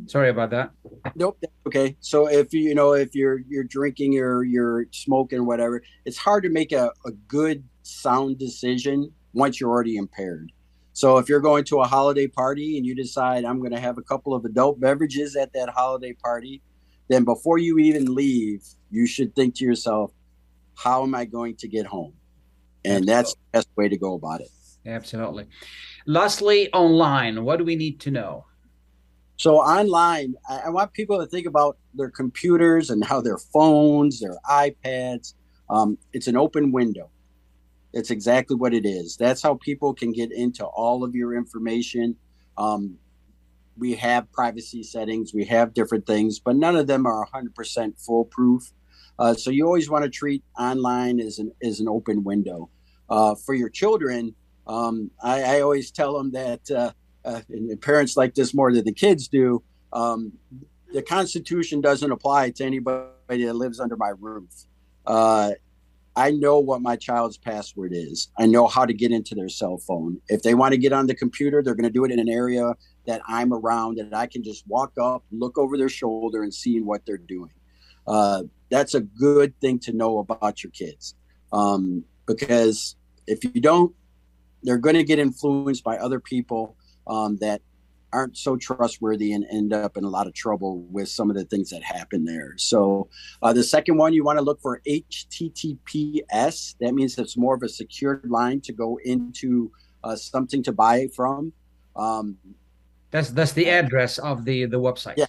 [0.07, 0.73] Sorry about that.
[1.15, 1.43] Nope.
[1.67, 1.97] Okay.
[2.01, 6.43] So if you know if you're you're drinking or you're smoking or whatever, it's hard
[6.45, 10.53] to make a, a good sound decision once you're already impaired.
[10.93, 13.97] So if you're going to a holiday party and you decide I'm going to have
[13.97, 16.63] a couple of adult beverages at that holiday party,
[17.09, 20.13] then before you even leave, you should think to yourself,
[20.75, 22.15] how am I going to get home?
[22.85, 23.13] And Absolutely.
[23.13, 24.49] that's the best way to go about it.
[24.87, 25.47] Absolutely.
[26.07, 28.47] Lastly, online, what do we need to know?
[29.37, 34.37] So online, I, want people to think about their computers and how their phones, their
[34.49, 35.35] iPads.
[35.71, 37.11] Um, it's an open window.
[37.93, 39.17] It's exactly what it is.
[39.17, 42.17] That's how people can get into all of your information.
[42.57, 42.99] Um,
[43.79, 48.73] we have privacy settings, we have different things, but none of them are 100% foolproof.
[49.19, 52.69] Uh, so you always want to treat online as an as an open window.
[53.09, 54.35] Uh, for your children,
[54.67, 56.93] um, I, I, always tell them that, uh,
[57.25, 59.63] uh and parents like this more than the kids do.
[59.93, 60.33] Um,
[60.93, 64.51] the Constitution doesn't apply to anybody that lives under my roof.
[65.07, 65.53] Uh,
[66.15, 68.29] I know what my child's password is.
[68.39, 70.21] I know how to get into their cell phone.
[70.29, 72.29] If they want to get on the computer, they're going to do it in an
[72.29, 72.75] area
[73.07, 76.81] that I'm around and I can just walk up, look over their shoulder, and see
[76.81, 77.53] what they're doing.
[78.07, 81.15] Uh, that's a good thing to know about your kids
[81.53, 82.97] um, because
[83.27, 83.95] if you don't,
[84.63, 86.77] they're going to get influenced by other people
[87.07, 87.61] um, that
[88.13, 91.45] aren't so trustworthy and end up in a lot of trouble with some of the
[91.45, 92.55] things that happen there.
[92.59, 93.09] So,
[93.43, 96.77] uh, the second one, you want to look for HTTPS.
[96.81, 99.73] That means it's more of a secured line to go into
[100.05, 101.53] uh, something to buy from.
[101.97, 102.37] Um,
[103.13, 105.15] that's that's the address of the the website.
[105.17, 105.27] Yeah,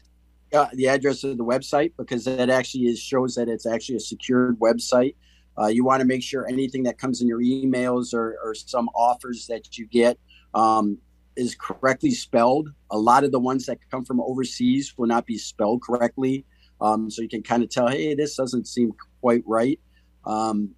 [0.54, 4.00] uh, the address of the website because that actually is, shows that it's actually a
[4.00, 5.16] secured website.
[5.60, 8.90] Uh, you want to make sure anything that comes in your emails or, or some
[8.96, 10.18] offers that you get
[10.56, 10.98] um,
[11.36, 12.70] is correctly spelled.
[12.90, 16.46] A lot of the ones that come from overseas will not be spelled correctly.
[16.82, 19.80] Um, so you can kind of tell, hey, this doesn't seem quite right.
[20.26, 20.72] Um,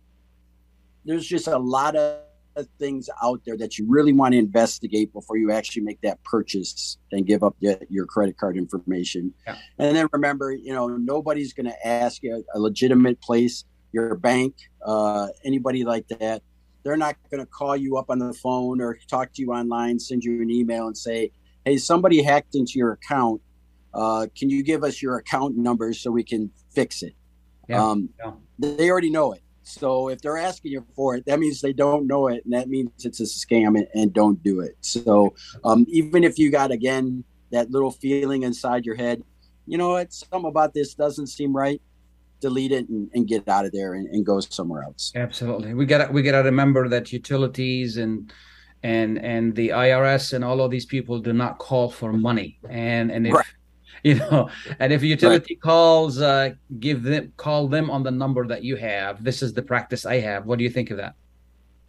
[1.06, 2.20] there's just a lot of
[2.80, 6.97] things out there that you really want to investigate before you actually make that purchase
[7.12, 9.34] and give up the, your credit card information.
[9.45, 9.58] Yeah.
[9.78, 14.56] And then remember, you know, nobody's going to ask you a, legitimate place, your bank,
[14.86, 16.41] uh, anybody like that.
[16.84, 19.99] They're not going to call you up on the phone or talk to you online,
[19.99, 21.32] send you an email and say,
[21.64, 23.41] "Hey, somebody hacked into your account.
[23.93, 27.14] Uh, can you give us your account number so we can fix it?"
[27.68, 27.84] Yeah.
[27.84, 28.32] Um, yeah.
[28.60, 32.05] They already know it so if they're asking you for it, that means they don't
[32.05, 34.78] know it, and that means it's a scam and, and don't do it.
[34.82, 39.24] So um, even if you got again that little feeling inside your head,
[39.66, 41.82] you know what, something about this doesn't seem right.
[42.41, 45.11] Delete it and, and get out of there and, and, go somewhere else.
[45.16, 48.32] Absolutely, we got we got to remember that utilities and
[48.84, 53.09] and and the IRS and all of these people do not call for money and
[53.09, 53.45] and if Right.
[54.10, 54.49] you know
[54.80, 58.76] and if a utility calls uh give them call them on the number that you
[58.76, 61.16] have this is the practice i have what do you think of that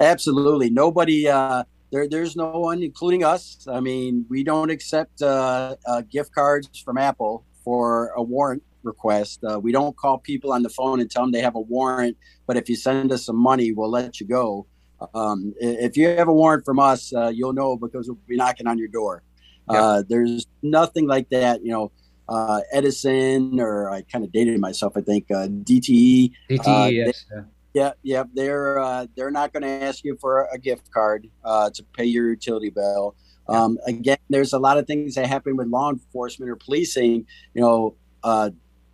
[0.01, 0.71] Absolutely.
[0.71, 3.67] Nobody, uh, there, there's no one, including us.
[3.71, 9.43] I mean, we don't accept uh, uh, gift cards from Apple for a warrant request.
[9.43, 12.17] Uh, we don't call people on the phone and tell them they have a warrant,
[12.47, 14.67] but if you send us some money, we'll let you go.
[15.15, 18.67] Um, if you have a warrant from us, uh, you'll know because we'll be knocking
[18.67, 19.23] on your door.
[19.69, 21.91] Uh, there's nothing like that, you know.
[22.29, 26.33] Uh, Edison, or I kind of dated myself, I think, uh, DTE.
[26.51, 27.25] DTE, uh, yes.
[27.73, 31.71] yeah, yeah, they're uh, they're not going to ask you for a gift card uh,
[31.71, 33.15] to pay your utility bill.
[33.49, 37.27] Um, again, there's a lot of things that happen with law enforcement or policing.
[37.55, 38.51] You know, uh,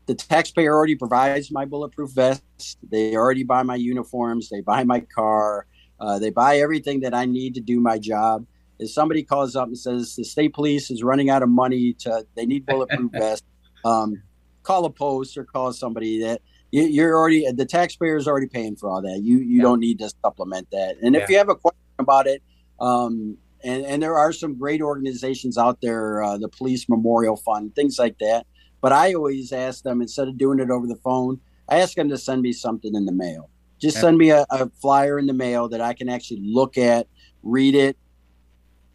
[0.07, 2.43] the taxpayer already provides my bulletproof vest.
[2.91, 4.49] They already buy my uniforms.
[4.49, 5.66] They buy my car.
[5.99, 8.45] Uh, they buy everything that I need to do my job.
[8.83, 12.26] If somebody calls up and says the state police is running out of money to,
[12.37, 13.47] they need bulletproof vests,
[13.85, 14.22] um,
[14.62, 18.76] call a post or call somebody that you, you're already the taxpayer is already paying
[18.76, 19.20] for all that.
[19.22, 20.97] You you don't need to supplement that.
[21.03, 22.43] And if you have a question about it,
[22.80, 27.74] um, and and there are some great organizations out there, uh, the Police Memorial Fund,
[27.74, 28.47] things like that.
[28.80, 32.09] But I always ask them instead of doing it over the phone, I ask them
[32.09, 33.49] to send me something in the mail.
[33.80, 34.03] Just Yeah.
[34.03, 37.07] send me a, a flyer in the mail that I can actually look at,
[37.43, 37.97] read it,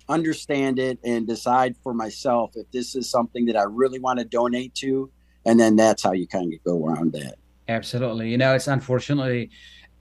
[0.09, 4.25] understand it, and decide for myself if this is something that I really want to
[4.25, 5.11] donate to.
[5.45, 7.35] And then that's how you kind of go around that.
[7.69, 8.29] Absolutely.
[8.29, 9.49] You know, it's unfortunately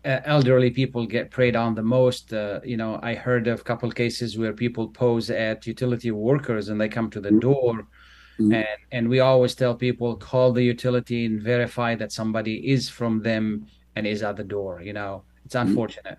[0.04, 2.32] uh, elderly people get preyed on the most.
[2.32, 6.68] Uh, you know, I heard of a couple cases where people pose at utility workers
[6.68, 7.86] and they come to the door.
[8.38, 8.54] Mhm.
[8.54, 13.22] And and we always tell people call the utility and verify that somebody is from
[13.22, 14.82] them and is at the door.
[14.82, 16.18] You know, it's unfortunate.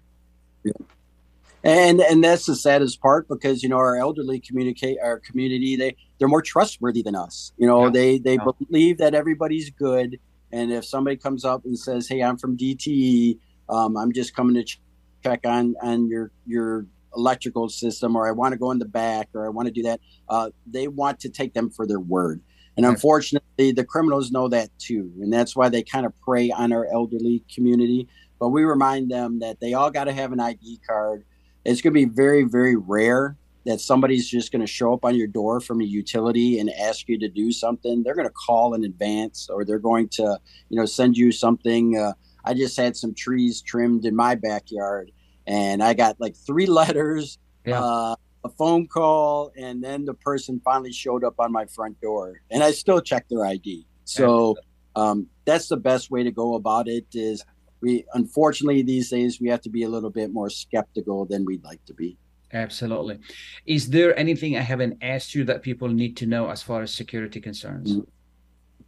[1.68, 5.96] And and that's the saddest part because you know our elderly communicate our community they
[6.18, 7.52] they're more trustworthy than us.
[7.58, 7.92] You know Yeah.
[7.92, 8.46] they they Yeah.
[8.70, 10.18] believe that everybody's good.
[10.54, 13.38] And if somebody comes up and says hey i'm from dte
[13.70, 14.80] um, i'm just coming to ch-
[15.24, 19.28] check on on your your electrical system or i want to go in the back
[19.34, 20.00] or i want to do that
[20.30, 22.42] uh, they want to take them for their word.
[22.78, 25.12] And unfortunately the criminals know that too.
[25.22, 28.08] And that's why they kind of prey on our elderly community.
[28.40, 31.26] But we remind them that they all got to have an id card
[31.68, 35.14] it's going to be very very rare that somebody's just going to show up on
[35.16, 38.02] your door from a utility and ask you to do something.
[38.02, 40.40] They're going to call in advance or they're going to
[40.70, 41.98] you know send you something.
[41.98, 42.14] Uh,
[42.46, 45.12] i just had some trees trimmed in my backyard
[45.48, 47.82] and i got like three letters Yeah.
[47.84, 48.16] uh,
[48.46, 52.64] a phone call and then the person finally showed up on my front door and
[52.64, 54.56] i still checked their id so
[54.96, 57.44] um, that's the best way to go about it is
[57.88, 61.64] we unfortunately these days we have to be a little bit more skeptical than we'd
[61.64, 62.18] like to be
[62.54, 63.20] Absolutely.
[63.66, 66.94] Is there anything I haven't asked you that people need to know as far as
[66.94, 67.98] security concerns?
[67.98, 68.06] Mm.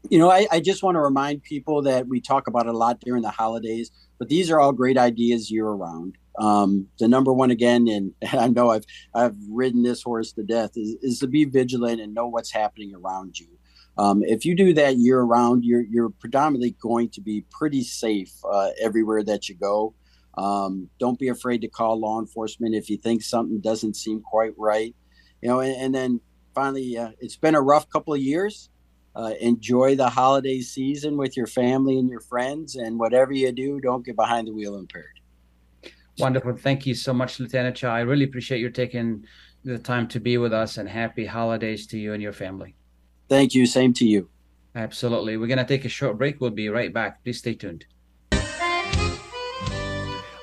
[0.09, 2.77] you know I, I just want to remind people that we talk about it a
[2.85, 6.15] lot during the holidays but these are all great ideas year round
[6.47, 8.13] um, the number one again and
[8.45, 12.13] i know i've i've ridden this horse to death is, is to be vigilant and
[12.13, 13.49] know what's happening around you
[13.99, 18.31] um, if you do that year round you're you're predominantly going to be pretty safe
[18.49, 19.93] uh, everywhere that you go
[20.37, 24.53] um, don't be afraid to call law enforcement if you think something doesn't seem quite
[24.57, 24.95] right
[25.41, 26.19] you know and, and then
[26.55, 28.69] finally uh, it's been a rough couple of years
[29.15, 33.79] uh, enjoy the holiday season with your family and your friends and whatever you do
[33.81, 35.19] don't get behind the wheel impaired
[36.19, 36.57] Wonderful.
[36.57, 37.93] Thank you so much, Lieutenant Shaw.
[37.93, 39.25] I really appreciate you taking
[39.63, 42.75] the time to be with us and happy holidays to you and your family.
[43.29, 44.29] Thank you same to you
[44.75, 45.37] Absolutely.
[45.37, 46.39] We're going to take a short break.
[46.39, 47.23] We'll be right back.
[47.23, 47.85] Please stay tuned.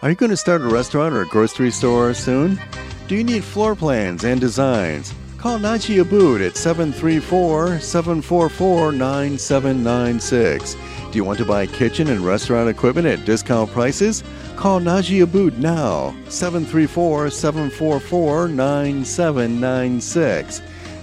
[0.03, 2.61] Are you going to start a restaurant or a grocery store soon?
[3.09, 5.15] Do you need floor plans and designs?
[5.39, 10.77] Call Najee Abood at 734 744 9796.
[11.11, 14.23] Do you want to buy kitchen and restaurant equipment at discount prices?
[14.57, 20.63] Call Najee Abood now, 734 744 9796.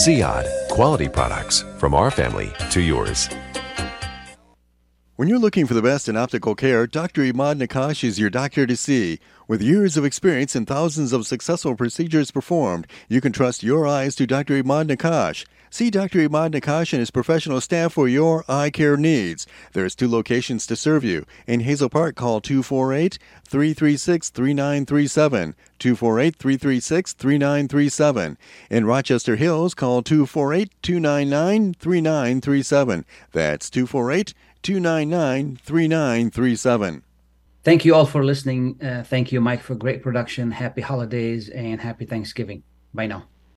[0.00, 3.28] Ziyad, quality products from our family to yours.
[5.14, 7.22] When you're looking for the best in optical care, Dr.
[7.22, 9.20] Imad Nakash is your doctor to see.
[9.46, 14.16] With years of experience and thousands of successful procedures performed, you can trust your eyes
[14.16, 14.60] to Dr.
[14.60, 15.44] Imad Nakash.
[15.74, 16.20] See Dr.
[16.20, 19.44] Imad Nakash and his professional staff for your eye care needs.
[19.72, 21.26] There's two locations to serve you.
[21.48, 25.56] In Hazel Park, call 248 336 3937.
[25.80, 28.38] 248 336 3937.
[28.70, 33.04] In Rochester Hills, call 248 299 3937.
[33.32, 37.02] That's 248 299 3937.
[37.64, 38.78] Thank you all for listening.
[38.80, 40.52] Uh, thank you, Mike, for great production.
[40.52, 42.62] Happy holidays and happy Thanksgiving.
[42.94, 43.24] Bye now.